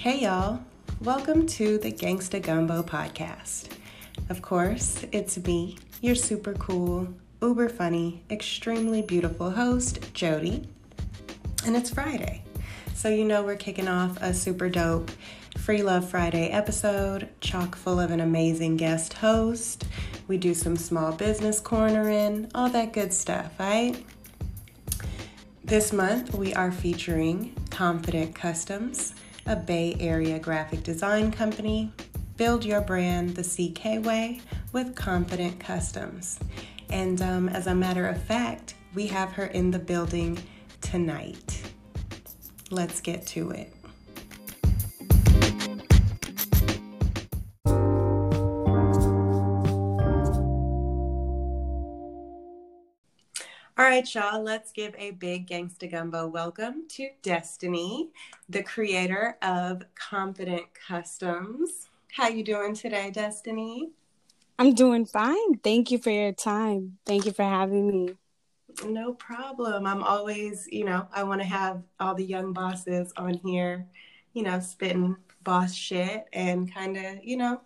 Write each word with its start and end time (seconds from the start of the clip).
Hey 0.00 0.20
y'all, 0.20 0.60
welcome 1.02 1.46
to 1.48 1.76
the 1.76 1.92
Gangsta 1.92 2.40
Gumbo 2.40 2.82
podcast. 2.82 3.68
Of 4.30 4.40
course, 4.40 5.04
it's 5.12 5.36
me, 5.44 5.76
your 6.00 6.14
super 6.14 6.54
cool, 6.54 7.12
uber 7.42 7.68
funny, 7.68 8.22
extremely 8.30 9.02
beautiful 9.02 9.50
host, 9.50 10.14
Jody. 10.14 10.66
And 11.66 11.76
it's 11.76 11.90
Friday. 11.90 12.42
So 12.94 13.10
you 13.10 13.26
know 13.26 13.42
we're 13.42 13.56
kicking 13.56 13.88
off 13.88 14.16
a 14.22 14.32
super 14.32 14.70
dope 14.70 15.10
Free 15.58 15.82
Love 15.82 16.08
Friday 16.08 16.48
episode, 16.48 17.28
chock 17.42 17.76
full 17.76 18.00
of 18.00 18.10
an 18.10 18.20
amazing 18.20 18.78
guest 18.78 19.12
host. 19.12 19.84
We 20.28 20.38
do 20.38 20.54
some 20.54 20.76
small 20.76 21.12
business 21.12 21.60
cornering, 21.60 22.50
all 22.54 22.70
that 22.70 22.94
good 22.94 23.12
stuff, 23.12 23.52
right? 23.60 24.02
This 25.62 25.92
month 25.92 26.34
we 26.34 26.54
are 26.54 26.72
featuring 26.72 27.54
Confident 27.68 28.34
Customs, 28.34 29.12
a 29.50 29.56
Bay 29.56 29.96
Area 29.98 30.38
graphic 30.38 30.84
design 30.84 31.32
company. 31.32 31.92
Build 32.36 32.64
your 32.64 32.80
brand 32.80 33.34
the 33.34 33.42
CK 33.42 34.06
way 34.06 34.40
with 34.72 34.94
Confident 34.94 35.58
Customs. 35.58 36.38
And 36.88 37.20
um, 37.20 37.48
as 37.48 37.66
a 37.66 37.74
matter 37.74 38.06
of 38.06 38.22
fact, 38.22 38.74
we 38.94 39.08
have 39.08 39.32
her 39.32 39.46
in 39.46 39.72
the 39.72 39.78
building 39.80 40.38
tonight. 40.80 41.62
Let's 42.70 43.00
get 43.00 43.26
to 43.28 43.50
it. 43.50 43.74
Right, 53.90 54.14
y'all, 54.14 54.40
let's 54.40 54.70
give 54.70 54.94
a 54.96 55.10
big 55.10 55.48
gangsta 55.48 55.90
gumbo 55.90 56.24
welcome 56.24 56.84
to 56.88 57.08
Destiny, 57.22 58.10
the 58.48 58.62
creator 58.62 59.36
of 59.42 59.82
Confident 59.96 60.62
Customs. 60.86 61.88
How 62.12 62.28
you 62.28 62.44
doing 62.44 62.72
today, 62.72 63.10
Destiny? 63.10 63.90
I'm 64.60 64.74
doing 64.74 65.06
fine. 65.06 65.58
Thank 65.64 65.90
you 65.90 65.98
for 65.98 66.10
your 66.10 66.30
time. 66.30 66.98
Thank 67.04 67.26
you 67.26 67.32
for 67.32 67.42
having 67.42 67.88
me. 67.88 68.14
No 68.86 69.14
problem. 69.14 69.88
I'm 69.88 70.04
always, 70.04 70.68
you 70.70 70.84
know, 70.84 71.08
I 71.12 71.24
want 71.24 71.40
to 71.40 71.46
have 71.48 71.82
all 71.98 72.14
the 72.14 72.24
young 72.24 72.52
bosses 72.52 73.12
on 73.16 73.34
here, 73.44 73.88
you 74.34 74.44
know, 74.44 74.60
spitting 74.60 75.16
boss 75.42 75.74
shit 75.74 76.26
and 76.32 76.72
kind 76.72 76.96
of, 76.96 77.24
you 77.24 77.38
know, 77.38 77.60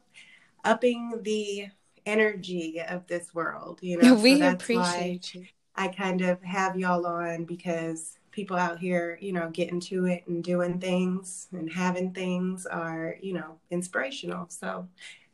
upping 0.65 1.21
the 1.23 1.67
energy 2.07 2.81
of 2.81 3.07
this 3.09 3.35
world, 3.35 3.81
you 3.83 3.99
know. 3.99 4.15
We 4.23 4.39
so 4.39 4.53
appreciate 4.53 5.35
you 5.35 5.45
I 5.77 5.89
kind 5.89 6.21
of 6.23 6.43
have 6.43 6.79
y'all 6.79 7.07
on 7.07 7.45
because 7.45 8.19
people 8.31 8.57
out 8.57 8.79
here, 8.79 9.19
you 9.21 9.33
know, 9.33 9.49
getting 9.51 9.81
to 9.81 10.07
it 10.07 10.25
and 10.27 10.43
doing 10.43 10.79
things 10.81 11.49
and 11.53 11.71
having 11.71 12.13
things 12.13 12.67
are, 12.67 13.17
you 13.21 13.33
know, 13.33 13.59
inspirational. 13.71 14.47
So 14.49 14.89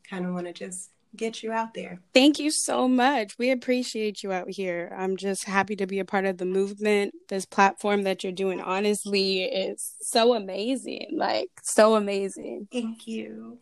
kind 0.08 0.26
of 0.26 0.34
want 0.34 0.46
to 0.46 0.52
just 0.52 0.90
get 1.16 1.42
you 1.42 1.52
out 1.52 1.74
there. 1.74 1.98
Thank 2.14 2.38
you 2.38 2.50
so 2.50 2.86
much. 2.88 3.38
We 3.38 3.50
appreciate 3.50 4.22
you 4.22 4.32
out 4.32 4.50
here. 4.50 4.94
I'm 4.96 5.16
just 5.16 5.44
happy 5.44 5.76
to 5.76 5.86
be 5.86 5.98
a 5.98 6.04
part 6.04 6.24
of 6.24 6.38
the 6.38 6.44
movement. 6.44 7.14
This 7.28 7.44
platform 7.44 8.02
that 8.02 8.22
you're 8.22 8.32
doing 8.32 8.60
honestly 8.60 9.44
is 9.44 9.94
so 10.00 10.34
amazing. 10.34 11.08
Like 11.12 11.50
so 11.62 11.96
amazing. 11.96 12.68
Thank 12.70 13.06
you. 13.06 13.58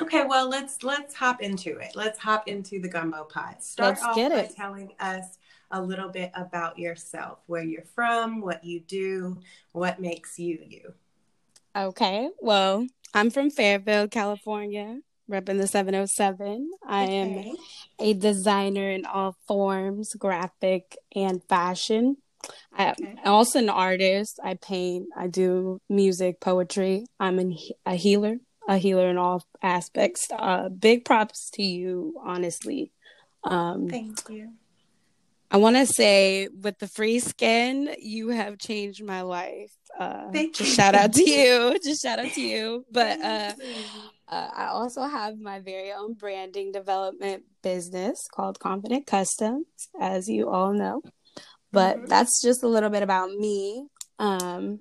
Okay, 0.00 0.24
well 0.24 0.48
let's 0.48 0.82
let's 0.82 1.14
hop 1.14 1.42
into 1.42 1.76
it. 1.76 1.92
Let's 1.94 2.18
hop 2.18 2.48
into 2.48 2.80
the 2.80 2.88
gumbo 2.88 3.24
pot. 3.24 3.62
Start 3.62 3.90
let's 3.90 4.02
off 4.02 4.16
by 4.16 4.22
it. 4.22 4.56
telling 4.56 4.92
us 4.98 5.38
a 5.72 5.80
little 5.82 6.08
bit 6.08 6.30
about 6.34 6.78
yourself, 6.78 7.38
where 7.46 7.62
you're 7.62 7.84
from, 7.94 8.40
what 8.40 8.62
you 8.62 8.80
do, 8.80 9.38
what 9.72 10.00
makes 10.00 10.38
you 10.38 10.58
you. 10.68 10.92
Okay, 11.74 12.28
well, 12.40 12.86
I'm 13.14 13.30
from 13.30 13.50
Fairfield, 13.50 14.10
California, 14.10 15.00
repping 15.30 15.58
the 15.58 15.66
707. 15.66 16.70
I 16.86 17.04
okay. 17.04 17.16
am 17.16 17.56
a 17.98 18.12
designer 18.14 18.90
in 18.90 19.06
all 19.06 19.36
forms, 19.48 20.14
graphic 20.14 20.96
and 21.16 21.42
fashion. 21.48 22.18
I, 22.76 22.94
am 22.98 23.18
also 23.24 23.58
an 23.58 23.70
artist. 23.70 24.38
I 24.42 24.54
paint, 24.54 25.06
I 25.16 25.28
do 25.28 25.80
music, 25.88 26.40
poetry. 26.40 27.06
I'm 27.18 27.38
an, 27.38 27.56
a 27.86 27.94
healer, 27.94 28.36
a 28.68 28.76
healer 28.76 29.08
in 29.08 29.16
all 29.16 29.44
aspects. 29.62 30.28
Uh, 30.30 30.68
big 30.68 31.04
props 31.04 31.50
to 31.54 31.62
you, 31.62 32.14
honestly. 32.22 32.92
Um, 33.44 33.88
Thank 33.88 34.28
you. 34.28 34.52
I 35.52 35.58
want 35.58 35.76
to 35.76 35.84
say 35.84 36.48
with 36.48 36.78
the 36.78 36.88
free 36.88 37.18
skin, 37.18 37.94
you 38.00 38.30
have 38.30 38.56
changed 38.56 39.04
my 39.04 39.20
life. 39.20 39.70
Uh, 39.98 40.30
Thank 40.32 40.58
you. 40.58 40.64
shout 40.64 40.94
out 40.94 41.12
to 41.12 41.30
you. 41.30 41.78
Just 41.84 42.02
shout 42.02 42.18
out 42.18 42.32
to 42.32 42.40
you. 42.40 42.86
But 42.90 43.20
uh, 43.20 43.52
uh, 44.28 44.48
I 44.56 44.66
also 44.68 45.02
have 45.02 45.38
my 45.38 45.60
very 45.60 45.92
own 45.92 46.14
branding 46.14 46.72
development 46.72 47.42
business 47.62 48.26
called 48.32 48.60
Confident 48.60 49.06
Customs, 49.06 49.66
as 50.00 50.26
you 50.26 50.48
all 50.48 50.72
know. 50.72 51.02
But 51.70 51.98
mm-hmm. 51.98 52.06
that's 52.06 52.40
just 52.40 52.62
a 52.62 52.68
little 52.68 52.90
bit 52.90 53.02
about 53.02 53.30
me. 53.30 53.88
Um, 54.18 54.80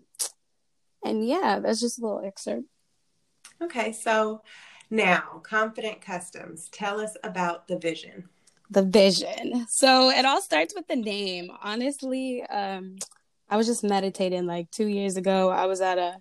and 1.03 1.28
yeah, 1.28 1.59
that's 1.62 1.82
just 1.82 2.00
a 2.00 2.02
little 2.02 2.24
excerpt. 2.24 2.64
Okay, 3.62 3.92
so 3.92 4.42
now 4.90 5.42
Confident 5.44 6.00
Customs, 6.00 6.70
tell 6.72 7.02
us 7.02 7.18
about 7.26 7.68
the 7.68 7.78
vision 7.78 8.30
the 8.72 8.84
vision. 8.84 9.68
So 9.70 10.09
it 10.09 10.26
all 10.26 10.42
starts 10.42 10.74
with 10.74 10.88
the 10.88 10.96
name. 10.96 11.52
Honestly, 11.62 12.42
um, 12.44 12.96
I 13.50 13.58
was 13.58 13.68
just 13.68 13.84
meditating 13.84 14.48
like 14.48 14.72
two 14.72 14.88
years 14.88 15.18
ago. 15.18 15.50
I 15.50 15.66
was 15.66 15.82
at 15.82 15.98
a 15.98 16.16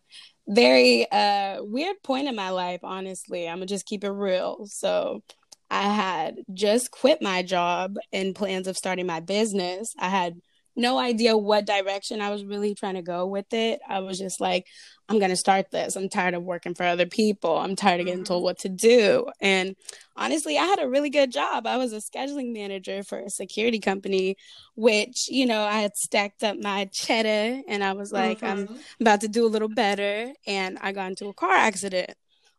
very 0.48 1.10
uh, 1.10 1.62
weird 1.62 2.02
point 2.02 2.26
in 2.26 2.34
my 2.34 2.50
life, 2.50 2.80
honestly. 2.82 3.48
I'm 3.48 3.58
gonna 3.58 3.66
just 3.66 3.86
keep 3.86 4.02
it 4.02 4.10
real. 4.10 4.66
So 4.66 5.22
I 5.70 5.94
had 5.94 6.38
just 6.52 6.90
quit 6.90 7.22
my 7.22 7.42
job 7.42 7.94
in 8.10 8.34
plans 8.34 8.66
of 8.66 8.76
starting 8.76 9.06
my 9.06 9.20
business. 9.20 9.94
I 9.96 10.08
had 10.08 10.40
no 10.74 10.98
idea 10.98 11.36
what 11.36 11.66
direction 11.66 12.20
I 12.20 12.30
was 12.30 12.44
really 12.44 12.74
trying 12.74 12.94
to 12.94 13.02
go 13.02 13.26
with 13.26 13.52
it. 13.52 13.80
I 13.88 14.00
was 14.00 14.18
just 14.18 14.40
like, 14.40 14.66
I'm 15.10 15.18
going 15.18 15.30
to 15.30 15.36
start 15.36 15.72
this. 15.72 15.96
I'm 15.96 16.08
tired 16.08 16.34
of 16.34 16.44
working 16.44 16.74
for 16.74 16.84
other 16.84 17.04
people. 17.04 17.58
I'm 17.58 17.74
tired 17.74 17.98
of 17.98 18.06
getting 18.06 18.22
told 18.22 18.38
mm-hmm. 18.38 18.44
what 18.44 18.58
to 18.60 18.68
do. 18.68 19.26
And 19.40 19.74
honestly, 20.14 20.56
I 20.56 20.64
had 20.64 20.78
a 20.78 20.88
really 20.88 21.10
good 21.10 21.32
job. 21.32 21.66
I 21.66 21.78
was 21.78 21.92
a 21.92 21.96
scheduling 21.96 22.52
manager 22.52 23.02
for 23.02 23.18
a 23.18 23.28
security 23.28 23.80
company, 23.80 24.36
which, 24.76 25.28
you 25.28 25.46
know, 25.46 25.62
I 25.62 25.80
had 25.80 25.96
stacked 25.96 26.44
up 26.44 26.58
my 26.58 26.88
cheddar 26.92 27.60
and 27.66 27.82
I 27.82 27.92
was 27.92 28.12
like, 28.12 28.40
mm-hmm. 28.40 28.72
I'm 28.72 28.80
about 29.00 29.22
to 29.22 29.28
do 29.28 29.44
a 29.44 29.48
little 29.48 29.68
better. 29.68 30.32
And 30.46 30.78
I 30.80 30.92
got 30.92 31.10
into 31.10 31.26
a 31.26 31.34
car 31.34 31.54
accident. 31.54 32.14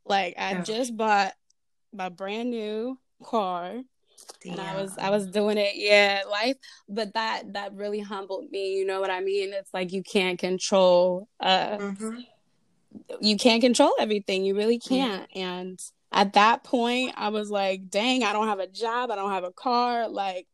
Like, 0.06 0.36
I 0.38 0.52
yeah. 0.52 0.62
just 0.64 0.98
bought 0.98 1.34
my 1.94 2.10
brand 2.10 2.50
new 2.50 3.00
car 3.24 3.82
Damn. 4.44 4.54
And 4.54 4.62
I 4.62 4.82
was 4.82 4.98
I 4.98 5.10
was 5.10 5.28
doing 5.28 5.58
it, 5.58 5.74
yeah, 5.76 6.22
life. 6.30 6.56
But 6.88 7.14
that 7.14 7.54
that 7.54 7.74
really 7.74 8.00
humbled 8.00 8.50
me. 8.52 8.76
You 8.76 8.86
know 8.86 9.00
what 9.00 9.10
I 9.10 9.20
mean? 9.20 9.54
It's 9.54 9.74
like 9.74 9.92
you 9.92 10.04
can't 10.04 10.40
control. 10.40 11.28
uh 11.40 11.78
mm-hmm. 11.78 12.20
You 13.20 13.38
can't 13.38 13.62
control 13.62 13.94
everything. 14.00 14.46
You 14.46 14.56
really 14.56 14.80
can't. 14.80 15.28
Yeah. 15.34 15.44
And 15.44 15.80
at 16.12 16.34
that 16.34 16.64
point, 16.64 17.14
I 17.18 17.30
was 17.30 17.50
like, 17.50 17.90
"Dang, 17.90 18.24
I 18.24 18.34
don't 18.34 18.48
have 18.48 18.60
a 18.60 18.68
job. 18.68 19.12
I 19.12 19.16
don't 19.16 19.32
have 19.32 19.44
a 19.44 19.52
car. 19.52 20.10
Like, 20.10 20.48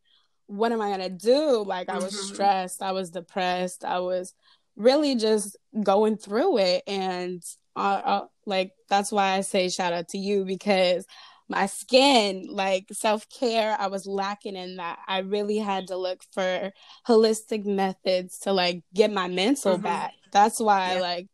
what 0.46 0.72
am 0.72 0.82
I 0.82 0.90
gonna 0.92 1.10
do?" 1.10 1.64
Like, 1.66 1.90
I 1.90 1.96
was 1.96 2.14
mm-hmm. 2.14 2.34
stressed. 2.34 2.82
I 2.82 2.92
was 2.92 3.10
depressed. 3.10 3.84
I 3.84 4.00
was 4.00 4.34
really 4.76 5.16
just 5.16 5.58
going 5.84 6.18
through 6.18 6.60
it 6.60 6.84
and 6.86 7.44
uh, 7.76 8.02
uh, 8.04 8.26
like 8.46 8.74
that's 8.90 9.12
why 9.12 9.34
I 9.34 9.42
say 9.42 9.70
shout 9.70 9.94
out 9.94 10.10
to 10.10 10.18
you 10.18 10.46
because 10.46 11.06
my 11.50 11.66
skin, 11.68 12.48
like 12.50 12.88
self 12.92 13.30
care, 13.30 13.76
I 13.80 13.88
was 13.88 14.06
lacking 14.06 14.56
in 14.56 14.78
that. 14.78 15.00
I 15.08 15.20
really 15.20 15.58
had 15.58 15.88
to 15.88 15.96
look 15.96 16.22
for 16.34 16.72
holistic 17.08 17.66
methods 17.66 18.40
to 18.40 18.52
like 18.52 18.84
get 18.94 19.14
my 19.14 19.28
mental 19.28 19.74
mm-hmm. 19.74 19.84
back. 19.84 20.14
That's 20.32 20.60
why 20.60 20.96
yeah. 20.96 21.02
like 21.02 21.28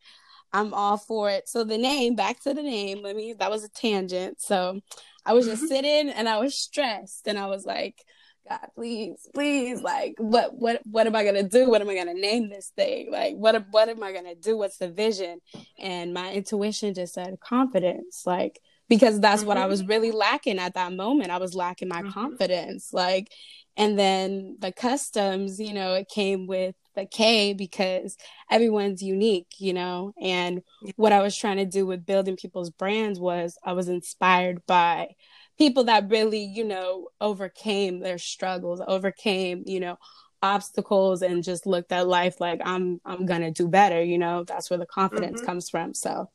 I'm 0.54 0.74
all 0.74 0.98
for 0.98 1.30
it. 1.30 1.50
So 1.50 1.64
the 1.64 1.78
name, 1.78 2.16
back 2.16 2.40
to 2.42 2.54
the 2.54 2.64
name, 2.64 3.02
let 3.02 3.16
me 3.16 3.34
that 3.40 3.52
was 3.52 3.64
a 3.64 3.70
tangent. 3.70 4.40
So 4.40 4.80
I 5.26 5.34
was 5.34 5.46
just 5.46 5.64
mm-hmm. 5.64 5.68
sitting 5.68 6.10
and 6.10 6.30
I 6.30 6.38
was 6.38 6.56
stressed 6.56 7.28
and 7.28 7.40
I 7.40 7.48
was 7.48 7.66
like, 7.66 8.04
God, 8.48 8.68
please, 8.76 9.28
please, 9.34 9.82
like, 9.82 10.16
what, 10.18 10.54
what, 10.54 10.82
what 10.84 11.08
am 11.08 11.16
I 11.16 11.24
gonna 11.24 11.48
do? 11.48 11.70
What 11.70 11.82
am 11.82 11.90
I 11.90 11.96
gonna 11.96 12.14
name 12.14 12.50
this 12.50 12.74
thing? 12.76 13.10
Like, 13.10 13.36
what, 13.36 13.66
what 13.72 13.88
am 13.88 14.04
I 14.04 14.12
gonna 14.12 14.36
do? 14.36 14.58
What's 14.58 14.78
the 14.78 14.90
vision? 14.90 15.40
And 15.80 16.14
my 16.14 16.34
intuition 16.34 16.94
just 16.94 17.14
said 17.14 17.40
confidence. 17.40 18.24
Like, 18.26 18.60
because 18.90 19.20
that's 19.22 19.42
mm-hmm. 19.42 19.48
what 19.48 19.58
I 19.58 19.66
was 19.68 19.82
mm-hmm. 19.82 19.92
really 19.92 20.12
lacking 20.12 20.60
at 20.60 20.74
that 20.74 20.92
moment. 20.92 21.32
I 21.32 21.38
was 21.38 21.56
lacking 21.56 21.88
my 21.88 22.02
mm-hmm. 22.02 22.12
confidence. 22.12 22.90
Like, 22.92 23.32
and 23.78 23.98
then 23.98 24.58
the 24.60 24.74
customs, 24.74 25.60
you 25.60 25.74
know, 25.74 25.94
it 25.94 26.10
came 26.10 26.46
with 26.46 26.76
the 26.96 27.06
K 27.06 27.54
because 27.54 28.18
everyone's 28.50 29.02
unique, 29.02 29.54
you 29.58 29.74
know. 29.74 30.14
And 30.22 30.62
what 30.96 31.14
I 31.14 31.22
was 31.22 31.36
trying 31.36 31.58
to 31.58 31.66
do 31.66 31.86
with 31.86 32.06
building 32.06 32.36
people's 32.36 32.70
brands 32.70 33.20
was 33.20 33.58
I 33.64 33.74
was 33.74 33.88
inspired 33.88 34.66
by 34.66 35.16
people 35.58 35.86
that 35.86 36.10
really, 36.10 36.44
you 36.44 36.64
know, 36.64 37.10
overcame 37.22 38.00
their 38.00 38.18
struggles, 38.18 38.82
overcame, 38.88 39.64
you 39.66 39.80
know, 39.80 39.98
obstacles 40.42 41.22
and 41.22 41.44
just 41.44 41.66
looked 41.66 41.92
at 41.92 42.08
life 42.08 42.42
like 42.42 42.62
I'm 42.64 43.00
I'm 43.06 43.26
gonna 43.26 43.52
do 43.52 43.68
better, 43.68 44.04
you 44.04 44.18
know. 44.18 44.44
That's 44.44 44.70
where 44.70 44.80
the 44.80 44.86
confidence 44.86 45.40
mm-hmm. 45.40 45.46
comes 45.46 45.70
from. 45.70 45.94
So 45.94 46.30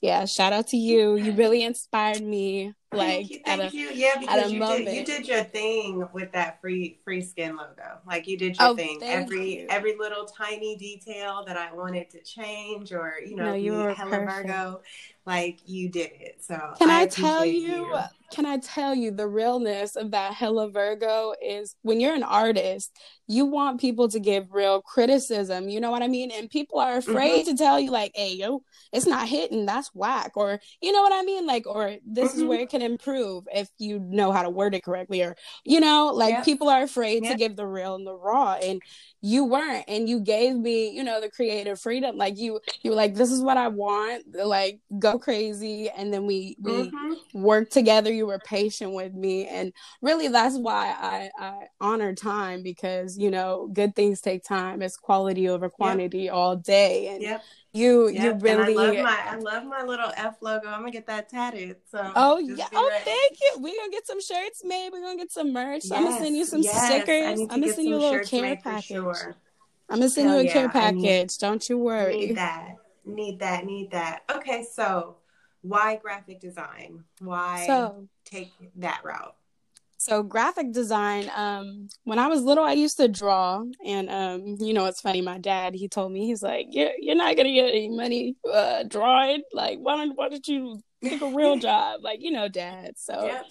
yeah, 0.00 0.26
shout 0.26 0.52
out 0.52 0.68
to 0.68 0.76
you. 0.76 1.16
You 1.16 1.32
really 1.32 1.62
inspired 1.62 2.22
me. 2.22 2.74
Like, 2.96 3.08
thank 3.08 3.30
you, 3.30 3.40
thank 3.44 3.74
a, 3.74 3.76
you. 3.76 3.90
Yeah, 3.94 4.18
because 4.18 4.52
you 4.52 4.60
did, 4.60 4.94
you 4.94 5.04
did 5.04 5.28
your 5.28 5.44
thing 5.44 6.08
with 6.12 6.32
that 6.32 6.60
free 6.60 6.98
free 7.04 7.22
skin 7.22 7.56
logo. 7.56 7.98
Like 8.06 8.26
you 8.26 8.36
did 8.36 8.58
your 8.58 8.68
oh, 8.68 8.76
thing. 8.76 9.00
Every 9.02 9.60
you. 9.60 9.66
every 9.70 9.96
little 9.96 10.24
tiny 10.24 10.76
detail 10.76 11.44
that 11.46 11.56
I 11.56 11.72
wanted 11.72 12.10
to 12.10 12.22
change, 12.22 12.92
or 12.92 13.14
you 13.24 13.36
know, 13.36 13.46
no, 13.46 13.54
you 13.54 13.72
were 13.72 13.94
perfect. 13.94 14.30
Virgo, 14.30 14.80
like 15.26 15.58
you 15.66 15.88
did 15.88 16.12
it. 16.20 16.38
So 16.40 16.58
can 16.78 16.88
I, 16.88 17.02
I 17.02 17.06
tell 17.06 17.44
you, 17.44 17.60
you? 17.60 17.98
Can 18.32 18.46
I 18.46 18.58
tell 18.58 18.94
you 18.94 19.10
the 19.10 19.26
realness 19.26 19.96
of 19.96 20.12
that 20.12 20.34
hella 20.34 20.70
Virgo 20.70 21.34
is 21.42 21.76
when 21.82 22.00
you're 22.00 22.14
an 22.14 22.22
artist, 22.22 22.96
you 23.28 23.44
want 23.44 23.80
people 23.80 24.08
to 24.08 24.20
give 24.20 24.52
real 24.52 24.82
criticism. 24.82 25.68
You 25.68 25.80
know 25.80 25.90
what 25.90 26.02
I 26.02 26.08
mean? 26.08 26.30
And 26.30 26.48
people 26.48 26.78
are 26.78 26.96
afraid 26.96 27.42
mm-hmm. 27.42 27.50
to 27.50 27.56
tell 27.56 27.80
you 27.80 27.90
like, 27.90 28.12
"Hey, 28.14 28.34
yo, 28.34 28.62
it's 28.92 29.06
not 29.06 29.28
hitting. 29.28 29.66
That's 29.66 29.90
whack," 29.94 30.32
or 30.36 30.60
you 30.80 30.92
know 30.92 31.02
what 31.02 31.12
I 31.12 31.22
mean? 31.22 31.46
Like, 31.46 31.66
or 31.66 31.96
this 32.06 32.30
mm-hmm. 32.30 32.40
is 32.40 32.44
where 32.44 32.60
it 32.60 32.70
can 32.70 32.82
improve 32.82 33.44
if 33.52 33.68
you 33.78 33.98
know 33.98 34.32
how 34.32 34.42
to 34.42 34.50
word 34.50 34.74
it 34.74 34.84
correctly, 34.84 35.22
or 35.22 35.36
you 35.64 35.80
know, 35.80 36.12
like 36.14 36.34
yep. 36.34 36.44
people 36.44 36.68
are 36.68 36.82
afraid 36.82 37.24
yep. 37.24 37.32
to 37.32 37.38
give 37.38 37.56
the 37.56 37.66
real 37.66 37.96
and 37.96 38.06
the 38.06 38.14
raw, 38.14 38.54
and 38.54 38.80
you 39.20 39.44
weren't, 39.44 39.84
and 39.88 40.08
you 40.08 40.20
gave 40.20 40.54
me, 40.54 40.90
you 40.90 41.02
know, 41.02 41.20
the 41.20 41.30
creative 41.30 41.80
freedom. 41.80 42.16
Like 42.16 42.38
you, 42.38 42.60
you 42.82 42.90
were 42.90 42.96
like, 42.96 43.14
"This 43.14 43.32
is 43.32 43.40
what 43.42 43.56
I 43.56 43.68
want." 43.68 44.24
Like, 44.34 44.80
go 44.98 45.15
crazy, 45.18 45.88
and 45.90 46.12
then 46.12 46.26
we 46.26 46.56
we 46.60 46.90
mm-hmm. 46.90 47.42
worked 47.42 47.72
together. 47.72 48.12
You 48.12 48.26
were 48.26 48.38
patient 48.38 48.92
with 48.92 49.14
me, 49.14 49.46
and 49.46 49.72
really, 50.02 50.28
that's 50.28 50.56
why 50.56 50.94
I 50.98 51.30
I 51.38 51.66
honor 51.80 52.14
time 52.14 52.62
because 52.62 53.18
you 53.18 53.30
know, 53.30 53.68
good 53.72 53.94
things 53.94 54.20
take 54.20 54.44
time. 54.44 54.82
It's 54.82 54.96
quality 54.96 55.48
over 55.48 55.68
quantity 55.68 56.24
yep. 56.24 56.34
all 56.34 56.56
day. 56.56 57.08
And 57.08 57.22
yep. 57.22 57.42
you 57.72 58.08
yep. 58.08 58.22
you 58.22 58.32
really 58.40 58.72
and 58.72 58.80
I 58.80 59.02
love 59.02 59.04
my 59.04 59.20
I 59.26 59.36
love 59.36 59.64
my 59.64 59.82
little 59.82 60.12
F 60.16 60.36
logo. 60.40 60.68
I'm 60.68 60.80
gonna 60.80 60.90
get 60.90 61.06
that 61.06 61.28
tatted. 61.28 61.76
So 61.90 62.12
Oh 62.14 62.38
yeah. 62.38 62.66
Oh 62.72 62.88
ready. 62.88 63.04
thank 63.04 63.38
you. 63.40 63.62
We're 63.62 63.76
gonna 63.76 63.92
get 63.92 64.06
some 64.06 64.20
shirts 64.20 64.62
made. 64.64 64.90
We're 64.92 65.02
gonna 65.02 65.18
get 65.18 65.32
some 65.32 65.52
merch. 65.52 65.82
Yes. 65.84 65.92
I'm 65.92 66.04
gonna 66.04 66.18
send 66.18 66.36
you 66.36 66.44
some 66.44 66.62
yes. 66.62 66.86
stickers. 66.86 67.40
I'm 67.40 67.46
gonna 67.60 67.72
send 67.72 67.88
you 67.88 67.96
a 67.96 67.98
little 67.98 68.24
care 68.24 68.56
package. 68.56 68.84
Sure. 68.84 69.36
I'm 69.88 69.98
gonna 69.98 70.10
send 70.10 70.28
Hell 70.28 70.38
you 70.38 70.42
a 70.42 70.46
yeah. 70.46 70.52
care 70.52 70.68
package. 70.68 71.00
Need, 71.02 71.30
Don't 71.38 71.68
you 71.68 71.78
worry. 71.78 72.16
Need 72.16 72.36
that. 72.36 72.74
Need 73.06 73.38
that. 73.40 73.64
Need 73.64 73.92
that. 73.92 74.22
Okay, 74.30 74.66
so 74.70 75.16
why 75.62 75.96
graphic 75.96 76.40
design? 76.40 77.04
Why 77.20 77.64
so, 77.66 78.08
take 78.24 78.52
that 78.76 79.00
route? 79.04 79.34
so 79.98 80.22
graphic 80.22 80.72
design 80.72 81.30
um 81.34 81.88
when 82.04 82.18
i 82.18 82.26
was 82.26 82.42
little 82.42 82.64
i 82.64 82.72
used 82.72 82.96
to 82.96 83.08
draw 83.08 83.62
and 83.84 84.10
um 84.10 84.56
you 84.60 84.74
know 84.74 84.86
it's 84.86 85.00
funny 85.00 85.20
my 85.20 85.38
dad 85.38 85.74
he 85.74 85.88
told 85.88 86.12
me 86.12 86.26
he's 86.26 86.42
like 86.42 86.66
you're, 86.70 86.92
you're 86.98 87.16
not 87.16 87.36
gonna 87.36 87.52
get 87.52 87.70
any 87.70 87.88
money 87.88 88.36
uh 88.52 88.82
drawing 88.84 89.42
like 89.52 89.78
why 89.78 89.96
don't 89.96 90.16
why 90.16 90.28
don't 90.28 90.46
you 90.46 90.78
take 91.02 91.22
a 91.22 91.26
real 91.26 91.56
job 91.68 92.00
like 92.02 92.18
you 92.22 92.30
know 92.30 92.48
dad 92.48 92.92
so 92.96 93.26
yeah. 93.26 93.42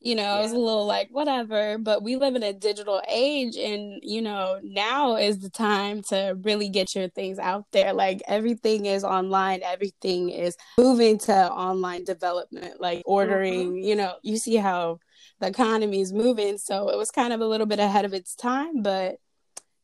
You 0.00 0.14
know 0.14 0.22
yeah. 0.22 0.34
i 0.34 0.40
was 0.40 0.52
a 0.52 0.58
little 0.58 0.86
like 0.86 1.08
whatever 1.10 1.78
but 1.78 2.02
we 2.02 2.16
live 2.16 2.34
in 2.34 2.42
a 2.42 2.52
digital 2.52 3.02
age 3.08 3.56
and 3.56 4.00
you 4.02 4.22
know 4.22 4.58
now 4.62 5.16
is 5.16 5.40
the 5.40 5.50
time 5.50 6.02
to 6.02 6.36
really 6.42 6.68
get 6.68 6.94
your 6.94 7.08
things 7.08 7.38
out 7.38 7.66
there 7.72 7.92
like 7.92 8.22
everything 8.26 8.86
is 8.86 9.04
online 9.04 9.60
everything 9.62 10.30
is 10.30 10.56
moving 10.78 11.18
to 11.18 11.32
online 11.32 12.04
development 12.04 12.80
like 12.80 13.02
ordering 13.04 13.72
mm-hmm. 13.72 13.84
you 13.84 13.94
know 13.94 14.14
you 14.22 14.36
see 14.36 14.56
how 14.56 14.98
the 15.40 15.48
economy 15.48 16.00
is 16.00 16.12
moving. 16.12 16.58
So 16.58 16.88
it 16.90 16.96
was 16.96 17.10
kind 17.10 17.32
of 17.32 17.40
a 17.40 17.46
little 17.46 17.66
bit 17.66 17.78
ahead 17.78 18.04
of 18.04 18.14
its 18.14 18.34
time, 18.34 18.82
but 18.82 19.16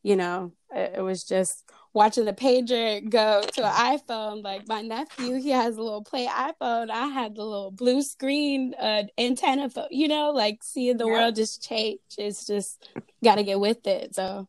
you 0.02 0.14
know, 0.14 0.52
it, 0.72 0.94
it 0.98 1.00
was 1.02 1.24
just 1.24 1.68
watching 1.96 2.26
the 2.26 2.32
pager 2.34 3.08
go 3.08 3.42
to 3.54 3.64
an 3.64 3.98
iPhone. 3.98 4.44
Like 4.44 4.68
my 4.68 4.82
nephew, 4.82 5.36
he 5.36 5.48
has 5.50 5.78
a 5.78 5.82
little 5.82 6.04
play 6.04 6.26
iPhone. 6.26 6.90
I 6.90 7.06
had 7.06 7.34
the 7.34 7.42
little 7.42 7.70
blue 7.70 8.02
screen 8.02 8.74
uh, 8.78 9.04
antenna. 9.16 9.70
Phone, 9.70 9.88
you 9.90 10.06
know, 10.06 10.30
like 10.30 10.62
seeing 10.62 10.98
the 10.98 11.06
yeah. 11.06 11.12
world 11.12 11.36
just 11.36 11.66
change. 11.66 12.00
It's 12.18 12.46
just 12.46 12.86
got 13.24 13.36
to 13.36 13.42
get 13.42 13.58
with 13.58 13.86
it. 13.86 14.14
So 14.14 14.46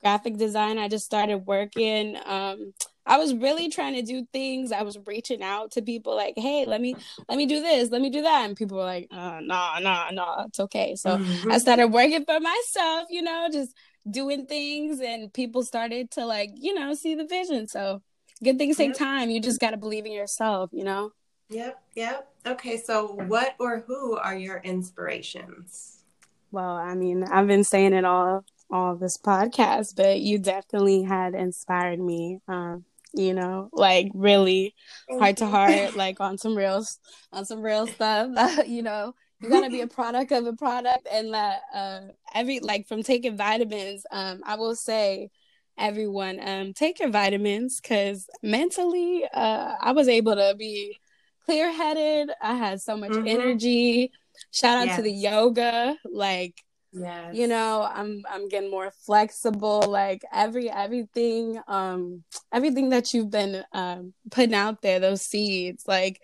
graphic 0.00 0.36
design, 0.36 0.78
I 0.78 0.86
just 0.86 1.04
started 1.04 1.38
working. 1.38 2.16
Um, 2.24 2.72
I 3.04 3.16
was 3.16 3.34
really 3.34 3.70
trying 3.70 3.94
to 3.94 4.02
do 4.02 4.28
things. 4.32 4.70
I 4.70 4.82
was 4.82 4.98
reaching 5.06 5.42
out 5.42 5.72
to 5.72 5.82
people 5.82 6.14
like, 6.14 6.34
"Hey, 6.36 6.64
let 6.64 6.80
me 6.80 6.94
let 7.28 7.38
me 7.38 7.46
do 7.46 7.60
this, 7.60 7.90
let 7.90 8.02
me 8.02 8.10
do 8.10 8.22
that," 8.22 8.46
and 8.46 8.56
people 8.56 8.76
were 8.76 8.84
like, 8.84 9.08
uh, 9.10 9.40
"Nah, 9.42 9.80
nah, 9.80 10.10
nah, 10.10 10.44
it's 10.44 10.60
okay." 10.60 10.94
So 10.94 11.16
mm-hmm. 11.16 11.50
I 11.50 11.58
started 11.58 11.88
working 11.88 12.24
for 12.24 12.38
myself, 12.38 13.08
you 13.10 13.22
know, 13.22 13.48
just 13.50 13.74
doing 14.08 14.46
things, 14.46 15.00
and 15.00 15.32
people 15.32 15.62
started 15.62 16.10
to 16.12 16.26
like, 16.26 16.50
you 16.54 16.74
know, 16.74 16.94
see 16.94 17.14
the 17.14 17.26
vision. 17.26 17.68
So 17.68 18.02
good 18.42 18.58
things 18.58 18.76
take 18.76 18.94
time. 18.94 19.30
You 19.30 19.40
just 19.40 19.60
got 19.60 19.70
to 19.70 19.76
believe 19.76 20.06
in 20.06 20.12
yourself, 20.12 20.70
you 20.72 20.84
know. 20.84 21.12
Yep, 21.50 21.82
yep. 21.94 22.28
Okay, 22.46 22.76
so 22.76 23.06
what 23.26 23.54
or 23.58 23.84
who 23.86 24.16
are 24.16 24.36
your 24.36 24.58
inspirations? 24.58 26.04
Well, 26.50 26.76
I 26.76 26.94
mean, 26.94 27.24
I've 27.24 27.46
been 27.46 27.64
saying 27.64 27.94
it 27.94 28.04
all 28.04 28.44
all 28.70 28.96
this 28.96 29.16
podcast, 29.16 29.96
but 29.96 30.20
you 30.20 30.38
definitely 30.38 31.02
had 31.02 31.34
inspired 31.34 32.00
me. 32.00 32.40
Um, 32.48 32.84
you 33.14 33.32
know, 33.32 33.70
like 33.72 34.10
really 34.14 34.74
heart 35.10 35.38
to 35.38 35.46
heart, 35.46 35.96
like 35.96 36.20
on 36.20 36.36
some 36.36 36.54
real, 36.54 36.84
on 37.32 37.44
some 37.44 37.62
real 37.62 37.86
stuff. 37.86 38.66
You 38.66 38.82
know, 38.82 39.14
you 39.40 39.48
gotta 39.48 39.70
be 39.70 39.80
a 39.80 39.86
product 39.98 40.32
of 40.32 40.46
a 40.46 40.52
product, 40.52 41.06
and 41.10 41.34
that 41.34 41.60
uh, 41.72 42.00
every 42.34 42.60
like 42.60 42.86
from 42.86 43.02
taking 43.02 43.36
vitamins. 43.36 44.04
Um, 44.10 44.42
I 44.44 44.56
will 44.56 44.74
say, 44.74 45.30
everyone, 45.76 46.40
um, 46.46 46.72
take 46.72 47.00
your 47.00 47.10
vitamins 47.10 47.80
because 47.80 48.28
mentally, 48.42 49.24
uh, 49.32 49.74
I 49.80 49.92
was 49.92 50.08
able 50.08 50.34
to 50.34 50.54
be 50.58 50.96
clear 51.44 51.72
headed. 51.72 52.30
I 52.42 52.54
had 52.54 52.80
so 52.80 52.96
much 52.96 53.12
mm-hmm. 53.12 53.28
energy. 53.28 54.12
Shout 54.52 54.78
out 54.78 54.86
yes. 54.86 54.96
to 54.96 55.02
the 55.02 55.12
yoga, 55.12 55.96
like 56.04 56.62
yeah 56.92 57.30
you 57.32 57.46
know 57.46 57.86
i'm 57.92 58.22
i'm 58.30 58.48
getting 58.48 58.70
more 58.70 58.90
flexible 59.04 59.82
like 59.86 60.24
every 60.32 60.70
everything 60.70 61.60
um 61.68 62.22
everything 62.52 62.88
that 62.88 63.12
you've 63.12 63.30
been 63.30 63.62
um 63.72 64.14
putting 64.30 64.54
out 64.54 64.80
there 64.80 64.98
those 64.98 65.20
seeds 65.20 65.84
like 65.86 66.20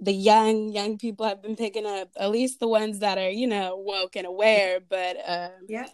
the 0.00 0.12
young 0.12 0.70
young 0.70 0.98
people 0.98 1.26
have 1.26 1.42
been 1.42 1.56
picking 1.56 1.86
up 1.86 2.08
at 2.16 2.30
least 2.30 2.60
the 2.60 2.68
ones 2.68 3.00
that 3.00 3.18
are 3.18 3.30
you 3.30 3.46
know 3.46 3.76
woke 3.76 4.16
and 4.16 4.26
aware 4.26 4.80
but 4.80 5.16
uh 5.26 5.50
yeah 5.68 5.86